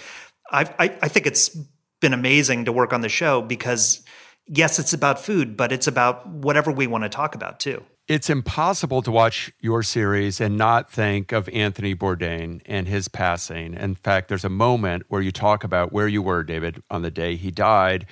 I, 0.49 0.61
I, 0.79 0.97
I 1.01 1.07
think 1.09 1.27
it's 1.27 1.49
been 1.99 2.13
amazing 2.13 2.65
to 2.65 2.71
work 2.71 2.93
on 2.93 3.01
the 3.01 3.09
show 3.09 3.41
because, 3.41 4.01
yes, 4.47 4.79
it's 4.79 4.93
about 4.93 5.19
food, 5.19 5.57
but 5.57 5.73
it's 5.73 5.87
about 5.87 6.25
whatever 6.25 6.71
we 6.71 6.87
want 6.87 7.03
to 7.03 7.09
talk 7.09 7.35
about 7.35 7.59
too 7.59 7.83
it's 8.07 8.29
impossible 8.29 9.01
to 9.01 9.11
watch 9.11 9.51
your 9.59 9.83
series 9.83 10.39
and 10.39 10.57
not 10.57 10.89
think 10.89 11.33
of 11.33 11.49
Anthony 11.49 11.93
Bourdain 11.93 12.61
and 12.65 12.87
his 12.87 13.09
passing. 13.09 13.73
In 13.73 13.95
fact, 13.95 14.29
there's 14.29 14.45
a 14.45 14.49
moment 14.49 15.03
where 15.09 15.21
you 15.21 15.31
talk 15.31 15.63
about 15.63 15.91
where 15.91 16.07
you 16.07 16.21
were, 16.21 16.43
David, 16.43 16.81
on 16.89 17.01
the 17.01 17.11
day 17.11 17.35
he 17.35 17.51
died. 17.51 18.05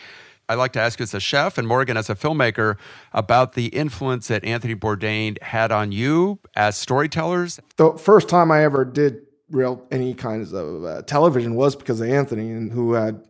I'd 0.50 0.56
like 0.56 0.74
to 0.74 0.82
ask 0.82 1.00
you 1.00 1.04
as 1.04 1.14
a 1.14 1.20
chef 1.20 1.58
and 1.58 1.68
Morgan 1.68 1.98
as 1.98 2.10
a 2.10 2.16
filmmaker 2.16 2.76
about 3.14 3.54
the 3.54 3.68
influence 3.68 4.28
that 4.28 4.44
Anthony 4.44 4.76
Bourdain 4.76 5.42
had 5.42 5.72
on 5.72 5.92
you 5.92 6.40
as 6.56 6.78
storytellers. 6.78 7.60
The 7.78 7.94
first 7.94 8.28
time 8.28 8.52
I 8.52 8.64
ever 8.64 8.86
did 8.86 9.22
real 9.50 9.86
any 9.92 10.14
kinds 10.14 10.54
of 10.54 10.84
uh, 10.84 11.02
television 11.04 11.56
was 11.56 11.76
because 11.76 12.02
of 12.02 12.10
Anthony, 12.10 12.52
and 12.52 12.72
who 12.72 12.94
had, 12.94 13.28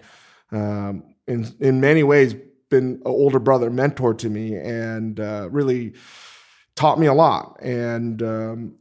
um, 0.51 1.03
in 1.27 1.47
in 1.59 1.79
many 1.79 2.03
ways, 2.03 2.35
been 2.69 2.95
an 2.95 3.01
older 3.05 3.39
brother 3.39 3.69
mentor 3.69 4.13
to 4.15 4.29
me, 4.29 4.55
and 4.57 5.19
uh, 5.19 5.47
really 5.51 5.93
taught 6.75 6.99
me 6.99 7.07
a 7.07 7.13
lot. 7.13 7.57
And 7.61 8.21
um, 8.21 8.75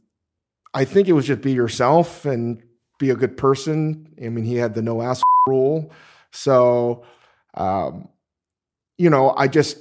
I 0.73 0.85
think 0.85 1.07
it 1.07 1.13
was 1.13 1.25
just 1.25 1.41
be 1.41 1.53
yourself 1.53 2.25
and 2.25 2.61
be 2.99 3.09
a 3.09 3.15
good 3.15 3.37
person. 3.37 4.13
I 4.23 4.29
mean, 4.29 4.45
he 4.45 4.55
had 4.55 4.75
the 4.75 4.81
no 4.81 5.01
ass 5.01 5.21
rule. 5.47 5.91
So, 6.31 7.05
um, 7.53 8.09
you 8.97 9.09
know, 9.09 9.33
I 9.35 9.47
just, 9.47 9.77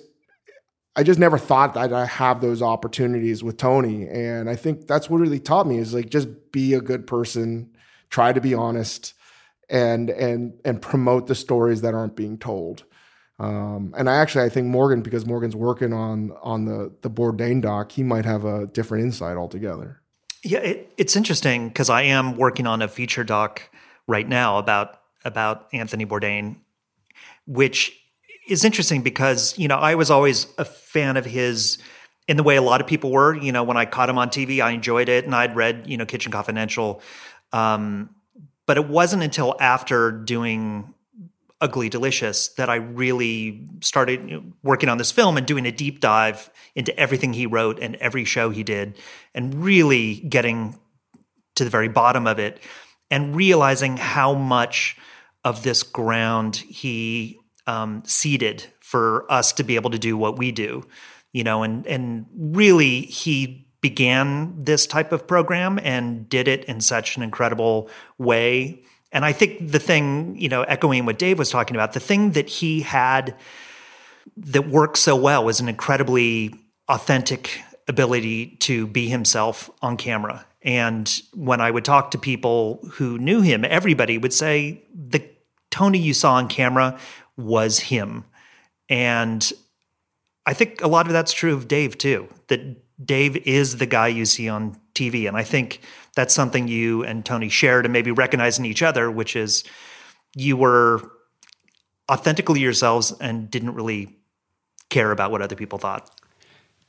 I 0.96 1.02
just 1.02 1.18
never 1.18 1.38
thought 1.38 1.74
that 1.74 1.92
I 1.92 2.06
have 2.06 2.40
those 2.40 2.62
opportunities 2.62 3.42
with 3.42 3.56
Tony. 3.56 4.08
And 4.08 4.48
I 4.48 4.54
think 4.54 4.86
that's 4.86 5.10
what 5.10 5.18
really 5.18 5.40
taught 5.40 5.66
me 5.66 5.78
is 5.78 5.92
like, 5.92 6.08
just 6.08 6.52
be 6.52 6.74
a 6.74 6.80
good 6.80 7.06
person, 7.06 7.74
try 8.10 8.32
to 8.32 8.40
be 8.40 8.54
honest 8.54 9.14
and, 9.68 10.10
and, 10.10 10.54
and 10.64 10.80
promote 10.80 11.26
the 11.26 11.34
stories 11.34 11.80
that 11.80 11.94
aren't 11.94 12.14
being 12.14 12.38
told. 12.38 12.84
Um, 13.38 13.92
and 13.96 14.08
I 14.08 14.16
actually 14.16 14.44
I 14.44 14.48
think 14.48 14.68
Morgan 14.68 15.02
because 15.02 15.26
Morgan's 15.26 15.56
working 15.56 15.92
on 15.92 16.32
on 16.42 16.66
the 16.66 16.92
the 17.02 17.10
Bourdain 17.10 17.60
doc, 17.60 17.92
he 17.92 18.02
might 18.02 18.24
have 18.24 18.44
a 18.44 18.66
different 18.66 19.04
insight 19.04 19.36
altogether. 19.36 20.00
Yeah, 20.44 20.60
it, 20.60 20.92
it's 20.98 21.16
interesting 21.16 21.68
because 21.68 21.90
I 21.90 22.02
am 22.02 22.36
working 22.36 22.66
on 22.66 22.82
a 22.82 22.88
feature 22.88 23.24
doc 23.24 23.62
right 24.06 24.28
now 24.28 24.58
about 24.58 25.00
about 25.24 25.68
Anthony 25.72 26.06
Bourdain, 26.06 26.56
which 27.46 27.98
is 28.48 28.64
interesting 28.64 29.02
because 29.02 29.58
you 29.58 29.66
know 29.66 29.78
I 29.78 29.96
was 29.96 30.10
always 30.10 30.46
a 30.56 30.64
fan 30.64 31.16
of 31.16 31.24
his 31.24 31.78
in 32.28 32.36
the 32.36 32.42
way 32.42 32.56
a 32.56 32.62
lot 32.62 32.80
of 32.80 32.86
people 32.86 33.10
were. 33.10 33.34
You 33.34 33.50
know, 33.50 33.64
when 33.64 33.76
I 33.76 33.84
caught 33.84 34.08
him 34.08 34.18
on 34.18 34.28
TV, 34.28 34.62
I 34.62 34.70
enjoyed 34.70 35.08
it, 35.08 35.24
and 35.24 35.34
I'd 35.34 35.56
read 35.56 35.86
you 35.88 35.96
know 35.96 36.06
Kitchen 36.06 36.30
Confidential. 36.30 37.02
Um, 37.52 38.10
but 38.66 38.76
it 38.76 38.88
wasn't 38.88 39.22
until 39.22 39.56
after 39.60 40.12
doing 40.12 40.94
Ugly 41.64 41.88
Delicious 41.88 42.48
that 42.48 42.68
I 42.68 42.74
really 42.74 43.66
started 43.80 44.52
working 44.62 44.90
on 44.90 44.98
this 44.98 45.10
film 45.10 45.38
and 45.38 45.46
doing 45.46 45.64
a 45.64 45.72
deep 45.72 45.98
dive 45.98 46.50
into 46.74 46.94
everything 47.00 47.32
he 47.32 47.46
wrote 47.46 47.78
and 47.80 47.96
every 47.96 48.26
show 48.26 48.50
he 48.50 48.62
did, 48.62 48.98
and 49.34 49.64
really 49.64 50.16
getting 50.16 50.78
to 51.54 51.64
the 51.64 51.70
very 51.70 51.88
bottom 51.88 52.26
of 52.26 52.38
it 52.38 52.60
and 53.10 53.34
realizing 53.34 53.96
how 53.96 54.34
much 54.34 54.98
of 55.42 55.62
this 55.62 55.82
ground 55.82 56.56
he 56.56 57.38
um, 57.66 58.02
seeded 58.04 58.66
for 58.80 59.24
us 59.32 59.54
to 59.54 59.64
be 59.64 59.76
able 59.76 59.90
to 59.90 59.98
do 59.98 60.18
what 60.18 60.36
we 60.36 60.52
do, 60.52 60.86
you 61.32 61.44
know, 61.44 61.62
and 61.62 61.86
and 61.86 62.26
really 62.36 63.00
he 63.00 63.66
began 63.80 64.54
this 64.62 64.86
type 64.86 65.12
of 65.12 65.26
program 65.26 65.80
and 65.82 66.28
did 66.28 66.46
it 66.46 66.64
in 66.64 66.82
such 66.82 67.16
an 67.16 67.22
incredible 67.22 67.88
way 68.18 68.82
and 69.14 69.24
I 69.24 69.32
think 69.32 69.70
the 69.70 69.78
thing, 69.78 70.36
you 70.36 70.48
know, 70.48 70.64
echoing 70.64 71.06
what 71.06 71.18
Dave 71.18 71.38
was 71.38 71.48
talking 71.48 71.76
about, 71.76 71.92
the 71.92 72.00
thing 72.00 72.32
that 72.32 72.48
he 72.48 72.80
had 72.80 73.36
that 74.36 74.68
worked 74.68 74.98
so 74.98 75.14
well 75.14 75.44
was 75.44 75.60
an 75.60 75.68
incredibly 75.68 76.52
authentic 76.88 77.62
ability 77.86 78.56
to 78.56 78.88
be 78.88 79.08
himself 79.08 79.70
on 79.80 79.96
camera. 79.96 80.44
And 80.62 81.08
when 81.32 81.60
I 81.60 81.70
would 81.70 81.84
talk 81.84 82.10
to 82.10 82.18
people 82.18 82.80
who 82.94 83.16
knew 83.18 83.40
him, 83.40 83.64
everybody 83.64 84.18
would 84.18 84.32
say 84.32 84.82
the 84.92 85.22
Tony 85.70 85.98
you 85.98 86.12
saw 86.12 86.34
on 86.34 86.48
camera 86.48 86.98
was 87.36 87.78
him. 87.78 88.24
And 88.88 89.52
I 90.44 90.54
think 90.54 90.82
a 90.82 90.88
lot 90.88 91.06
of 91.06 91.12
that's 91.12 91.32
true 91.32 91.54
of 91.54 91.68
Dave 91.68 91.98
too, 91.98 92.28
that 92.48 93.06
Dave 93.06 93.36
is 93.46 93.76
the 93.76 93.86
guy 93.86 94.08
you 94.08 94.24
see 94.24 94.48
on 94.48 94.76
TV. 94.94 95.28
And 95.28 95.36
I 95.36 95.44
think 95.44 95.80
that's 96.14 96.34
something 96.34 96.68
you 96.68 97.04
and 97.04 97.24
Tony 97.24 97.48
shared 97.48 97.86
and 97.86 97.92
maybe 97.92 98.10
recognizing 98.10 98.64
each 98.64 98.82
other, 98.82 99.10
which 99.10 99.36
is 99.36 99.64
you 100.34 100.56
were 100.56 101.00
authentically 102.10 102.60
yourselves 102.60 103.12
and 103.20 103.50
didn't 103.50 103.74
really 103.74 104.16
care 104.90 105.10
about 105.10 105.30
what 105.30 105.42
other 105.42 105.56
people 105.56 105.78
thought. 105.78 106.10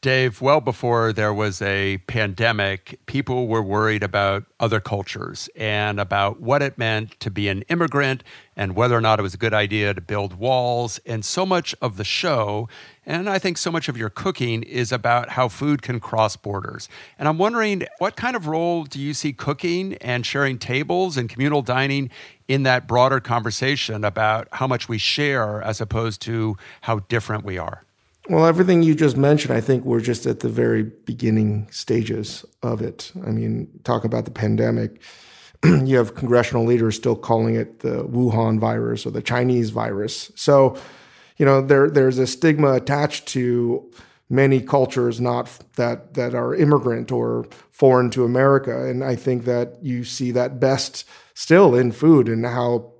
Dave, 0.05 0.39
well 0.39 0.61
before 0.61 1.11
there 1.11 1.33
was 1.33 1.63
a 1.63 1.97
pandemic, 2.05 2.99
people 3.07 3.47
were 3.47 3.63
worried 3.63 4.03
about 4.03 4.43
other 4.59 4.79
cultures 4.79 5.49
and 5.55 5.99
about 5.99 6.39
what 6.39 6.61
it 6.61 6.77
meant 6.77 7.19
to 7.21 7.31
be 7.31 7.47
an 7.47 7.63
immigrant 7.69 8.23
and 8.55 8.75
whether 8.75 8.95
or 8.95 9.01
not 9.01 9.17
it 9.17 9.23
was 9.23 9.33
a 9.33 9.37
good 9.37 9.51
idea 9.55 9.95
to 9.95 10.01
build 10.01 10.35
walls. 10.35 10.99
And 11.07 11.25
so 11.25 11.43
much 11.43 11.73
of 11.81 11.97
the 11.97 12.03
show, 12.03 12.69
and 13.03 13.27
I 13.27 13.39
think 13.39 13.57
so 13.57 13.71
much 13.71 13.89
of 13.89 13.97
your 13.97 14.11
cooking, 14.11 14.61
is 14.61 14.91
about 14.91 15.29
how 15.29 15.47
food 15.47 15.81
can 15.81 15.99
cross 15.99 16.35
borders. 16.35 16.87
And 17.17 17.27
I'm 17.27 17.39
wondering, 17.39 17.87
what 17.97 18.15
kind 18.15 18.35
of 18.35 18.45
role 18.45 18.83
do 18.83 18.99
you 18.99 19.15
see 19.15 19.33
cooking 19.33 19.95
and 19.95 20.23
sharing 20.23 20.59
tables 20.59 21.17
and 21.17 21.27
communal 21.27 21.63
dining 21.63 22.11
in 22.47 22.61
that 22.61 22.87
broader 22.87 23.19
conversation 23.19 24.03
about 24.03 24.49
how 24.51 24.67
much 24.67 24.87
we 24.87 24.99
share 24.99 25.63
as 25.63 25.81
opposed 25.81 26.21
to 26.21 26.57
how 26.81 26.99
different 26.99 27.43
we 27.43 27.57
are? 27.57 27.84
Well, 28.27 28.47
everything 28.47 28.81
you 28.81 28.95
just 28.95 29.17
mentioned, 29.17 29.53
I 29.53 29.61
think 29.61 29.85
we're 29.85 29.99
just 29.99 30.25
at 30.25 30.39
the 30.39 30.49
very 30.49 30.83
beginning 30.83 31.67
stages 31.69 32.43
of 32.63 32.81
it. 32.81 33.11
I 33.23 33.29
mean, 33.29 33.67
talk 33.83 34.03
about 34.03 34.25
the 34.25 34.31
pandemic. 34.31 34.99
you 35.63 35.97
have 35.97 36.15
congressional 36.15 36.65
leaders 36.65 36.95
still 36.95 37.15
calling 37.15 37.53
it 37.53 37.79
the 37.79 38.03
Wuhan 38.05 38.59
virus 38.59 39.05
or 39.05 39.11
the 39.11 39.21
Chinese 39.21 39.69
virus. 39.69 40.31
So, 40.35 40.75
you 41.37 41.45
know, 41.45 41.61
there 41.61 41.89
there's 41.89 42.17
a 42.17 42.25
stigma 42.25 42.73
attached 42.73 43.27
to 43.27 43.91
many 44.27 44.59
cultures 44.59 45.21
not 45.21 45.59
that 45.75 46.15
that 46.15 46.33
are 46.33 46.55
immigrant 46.55 47.11
or 47.11 47.45
foreign 47.71 48.09
to 48.11 48.25
America, 48.25 48.87
and 48.87 49.03
I 49.03 49.15
think 49.15 49.45
that 49.45 49.77
you 49.83 50.03
see 50.03 50.31
that 50.31 50.59
best 50.59 51.05
still 51.35 51.75
in 51.75 51.91
food 51.91 52.27
and 52.27 52.45
how 52.45 52.91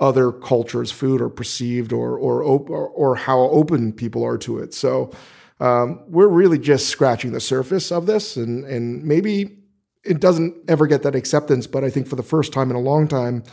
other 0.00 0.32
cultures' 0.32 0.90
food 0.90 1.20
are 1.20 1.28
perceived 1.28 1.92
or 1.92 2.16
or 2.16 2.42
or, 2.42 2.88
or 2.88 3.16
how 3.16 3.40
open 3.40 3.92
people 3.92 4.24
are 4.24 4.38
to 4.38 4.58
it. 4.58 4.74
So 4.74 5.12
um, 5.60 6.02
we're 6.08 6.28
really 6.28 6.58
just 6.58 6.88
scratching 6.88 7.32
the 7.32 7.40
surface 7.40 7.92
of 7.92 8.06
this, 8.06 8.36
and 8.36 8.64
and 8.64 9.04
maybe 9.04 9.58
it 10.04 10.20
doesn't 10.20 10.54
ever 10.68 10.86
get 10.86 11.02
that 11.02 11.14
acceptance. 11.14 11.66
But 11.66 11.84
I 11.84 11.90
think 11.90 12.06
for 12.06 12.16
the 12.16 12.22
first 12.22 12.52
time 12.52 12.70
in 12.70 12.76
a 12.76 12.80
long 12.80 13.08
time, 13.08 13.44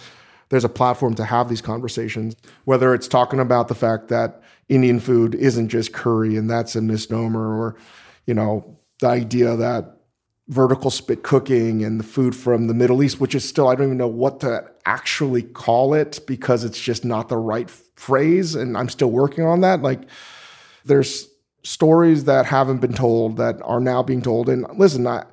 there's 0.50 0.66
a 0.66 0.70
platform 0.70 1.14
to 1.16 1.26
have 1.26 1.48
these 1.48 1.62
conversations. 1.62 2.36
Whether 2.66 2.94
it's 2.94 3.08
talking 3.08 3.40
about 3.40 3.68
the 3.68 3.76
fact 3.76 4.10
that 4.10 4.42
Indian 4.68 5.00
food 5.00 5.36
isn't 5.36 5.70
just 5.70 5.94
curry 5.94 6.36
and 6.36 6.50
that's 6.50 6.76
a 6.76 6.82
misnomer, 6.82 7.56
or 7.56 7.78
you 8.26 8.34
know 8.34 8.78
the 9.00 9.08
idea 9.08 9.56
that 9.56 10.01
vertical 10.48 10.90
spit 10.90 11.24
cooking 11.24 11.84
and 11.84 12.00
the 12.00 12.04
food 12.04 12.36
from 12.36 12.68
the 12.68 12.74
Middle 12.74 13.04
East, 13.04 13.20
which 13.20 13.36
is 13.36 13.48
still, 13.48 13.68
I 13.68 13.76
don't 13.76 13.88
even 13.88 13.98
know 13.98 14.08
what 14.08 14.40
to 14.42 14.66
actually 14.86 15.44
call 15.44 15.94
it 15.94 16.20
because 16.28 16.64
it's 16.64 16.80
just 16.80 17.06
not 17.06 17.30
the 17.30 17.38
right 17.38 17.70
phrase. 17.70 18.56
And 18.56 18.78
I'm 18.78 18.90
still 18.90 19.12
working 19.12 19.46
on 19.46 19.62
that. 19.62 19.82
Like, 19.82 20.02
there's 20.86 21.28
stories 21.64 22.26
that 22.26 22.46
haven't 22.46 22.80
been 22.80 22.94
told 22.94 23.38
that 23.38 23.62
are 23.64 23.80
now 23.80 24.04
being 24.04 24.22
told. 24.22 24.50
And 24.50 24.66
listen, 24.78 25.08
I, 25.08 25.26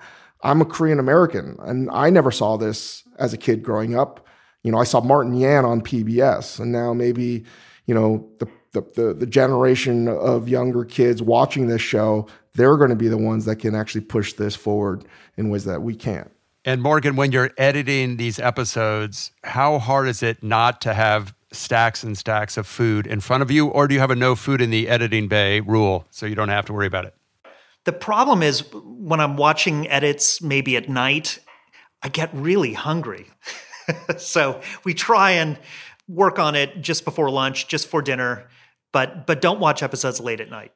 I'm 0.42 0.60
a 0.60 0.66
Korean 0.66 0.98
American 0.98 1.56
and 1.60 1.90
I 1.90 2.10
never 2.10 2.30
saw 2.30 2.56
this 2.56 3.02
as 3.18 3.32
a 3.32 3.38
kid 3.38 3.62
growing 3.62 3.98
up. 3.98 4.26
You 4.62 4.72
know, 4.72 4.78
I 4.78 4.84
saw 4.84 5.00
Martin 5.00 5.34
Yan 5.34 5.64
on 5.64 5.80
PBS, 5.80 6.58
and 6.58 6.72
now 6.72 6.92
maybe, 6.92 7.44
you 7.86 7.94
know, 7.94 8.28
the 8.38 8.48
the, 8.72 8.82
the, 8.94 9.14
the 9.14 9.26
generation 9.26 10.08
of 10.08 10.48
younger 10.48 10.84
kids 10.84 11.22
watching 11.22 11.68
this 11.68 11.82
show 11.82 12.28
they're 12.58 12.76
going 12.76 12.90
to 12.90 12.96
be 12.96 13.06
the 13.06 13.16
ones 13.16 13.44
that 13.44 13.56
can 13.56 13.76
actually 13.76 14.00
push 14.00 14.32
this 14.32 14.56
forward 14.56 15.04
in 15.36 15.48
ways 15.48 15.64
that 15.64 15.80
we 15.80 15.94
can't. 15.94 16.30
And 16.64 16.82
Morgan, 16.82 17.14
when 17.14 17.30
you're 17.30 17.52
editing 17.56 18.16
these 18.16 18.40
episodes, 18.40 19.30
how 19.44 19.78
hard 19.78 20.08
is 20.08 20.24
it 20.24 20.42
not 20.42 20.80
to 20.80 20.92
have 20.92 21.32
stacks 21.52 22.02
and 22.02 22.18
stacks 22.18 22.56
of 22.56 22.66
food 22.66 23.06
in 23.06 23.20
front 23.20 23.44
of 23.44 23.50
you, 23.50 23.68
or 23.68 23.86
do 23.86 23.94
you 23.94 24.00
have 24.00 24.10
a 24.10 24.16
no 24.16 24.34
food 24.34 24.60
in 24.60 24.70
the 24.70 24.88
editing 24.88 25.28
bay 25.28 25.60
rule 25.60 26.04
so 26.10 26.26
you 26.26 26.34
don't 26.34 26.48
have 26.48 26.66
to 26.66 26.72
worry 26.72 26.88
about 26.88 27.04
it? 27.04 27.14
The 27.84 27.92
problem 27.92 28.42
is 28.42 28.64
when 28.72 29.20
I'm 29.20 29.36
watching 29.36 29.88
edits, 29.88 30.42
maybe 30.42 30.76
at 30.76 30.88
night, 30.88 31.38
I 32.02 32.08
get 32.08 32.28
really 32.34 32.74
hungry. 32.74 33.26
so 34.18 34.60
we 34.84 34.94
try 34.94 35.30
and 35.30 35.58
work 36.08 36.40
on 36.40 36.56
it 36.56 36.82
just 36.82 37.04
before 37.04 37.30
lunch, 37.30 37.68
just 37.68 37.86
for 37.86 38.02
dinner, 38.02 38.48
but 38.92 39.26
but 39.26 39.40
don't 39.40 39.60
watch 39.60 39.82
episodes 39.82 40.20
late 40.20 40.40
at 40.40 40.50
night. 40.50 40.72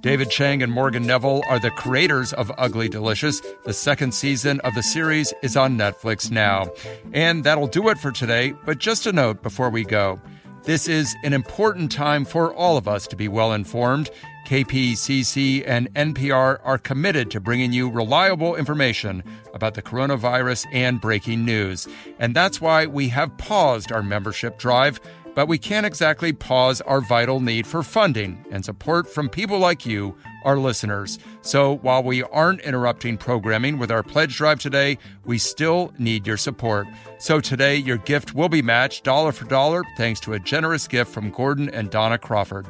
David 0.00 0.30
Chang 0.30 0.62
and 0.62 0.72
Morgan 0.72 1.06
Neville 1.06 1.42
are 1.48 1.58
the 1.58 1.70
creators 1.70 2.32
of 2.34 2.52
Ugly 2.58 2.88
Delicious. 2.88 3.40
The 3.64 3.72
second 3.72 4.12
season 4.12 4.60
of 4.60 4.74
the 4.74 4.82
series 4.82 5.32
is 5.42 5.56
on 5.56 5.78
Netflix 5.78 6.30
now. 6.30 6.70
And 7.12 7.44
that'll 7.44 7.66
do 7.66 7.88
it 7.88 7.98
for 7.98 8.10
today, 8.10 8.54
but 8.64 8.78
just 8.78 9.06
a 9.06 9.12
note 9.12 9.42
before 9.42 9.70
we 9.70 9.84
go. 9.84 10.20
This 10.64 10.88
is 10.88 11.14
an 11.24 11.34
important 11.34 11.92
time 11.92 12.24
for 12.24 12.54
all 12.54 12.78
of 12.78 12.88
us 12.88 13.06
to 13.08 13.16
be 13.16 13.28
well 13.28 13.52
informed. 13.52 14.10
KPCC 14.46 15.62
and 15.66 15.92
NPR 15.94 16.58
are 16.62 16.78
committed 16.78 17.30
to 17.30 17.40
bringing 17.40 17.72
you 17.72 17.90
reliable 17.90 18.56
information 18.56 19.22
about 19.54 19.74
the 19.74 19.82
coronavirus 19.82 20.66
and 20.72 21.00
breaking 21.00 21.44
news. 21.44 21.88
And 22.18 22.34
that's 22.34 22.60
why 22.60 22.86
we 22.86 23.08
have 23.08 23.36
paused 23.38 23.90
our 23.90 24.02
membership 24.02 24.58
drive 24.58 25.00
but 25.34 25.48
we 25.48 25.58
can't 25.58 25.86
exactly 25.86 26.32
pause 26.32 26.80
our 26.82 27.00
vital 27.00 27.40
need 27.40 27.66
for 27.66 27.82
funding 27.82 28.44
and 28.50 28.64
support 28.64 29.08
from 29.08 29.28
people 29.28 29.58
like 29.58 29.84
you, 29.84 30.16
our 30.44 30.58
listeners. 30.58 31.18
So 31.42 31.76
while 31.78 32.02
we 32.02 32.22
aren't 32.22 32.60
interrupting 32.60 33.16
programming 33.16 33.78
with 33.78 33.90
our 33.90 34.02
pledge 34.02 34.36
drive 34.36 34.60
today, 34.60 34.98
we 35.24 35.38
still 35.38 35.92
need 35.98 36.26
your 36.26 36.36
support. 36.36 36.86
So 37.18 37.40
today, 37.40 37.76
your 37.76 37.98
gift 37.98 38.34
will 38.34 38.48
be 38.48 38.62
matched 38.62 39.04
dollar 39.04 39.32
for 39.32 39.46
dollar 39.46 39.82
thanks 39.96 40.20
to 40.20 40.34
a 40.34 40.38
generous 40.38 40.86
gift 40.86 41.12
from 41.12 41.30
Gordon 41.30 41.68
and 41.70 41.90
Donna 41.90 42.18
Crawford. 42.18 42.66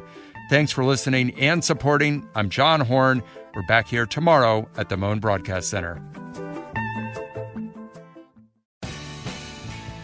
Thanks 0.50 0.72
for 0.72 0.84
listening 0.84 1.34
and 1.40 1.64
supporting. 1.64 2.28
I'm 2.34 2.50
John 2.50 2.80
Horn. 2.80 3.22
We're 3.54 3.66
back 3.66 3.88
here 3.88 4.06
tomorrow 4.06 4.68
at 4.76 4.88
the 4.88 4.96
Mohn 4.96 5.20
Broadcast 5.20 5.70
Center. 5.70 6.02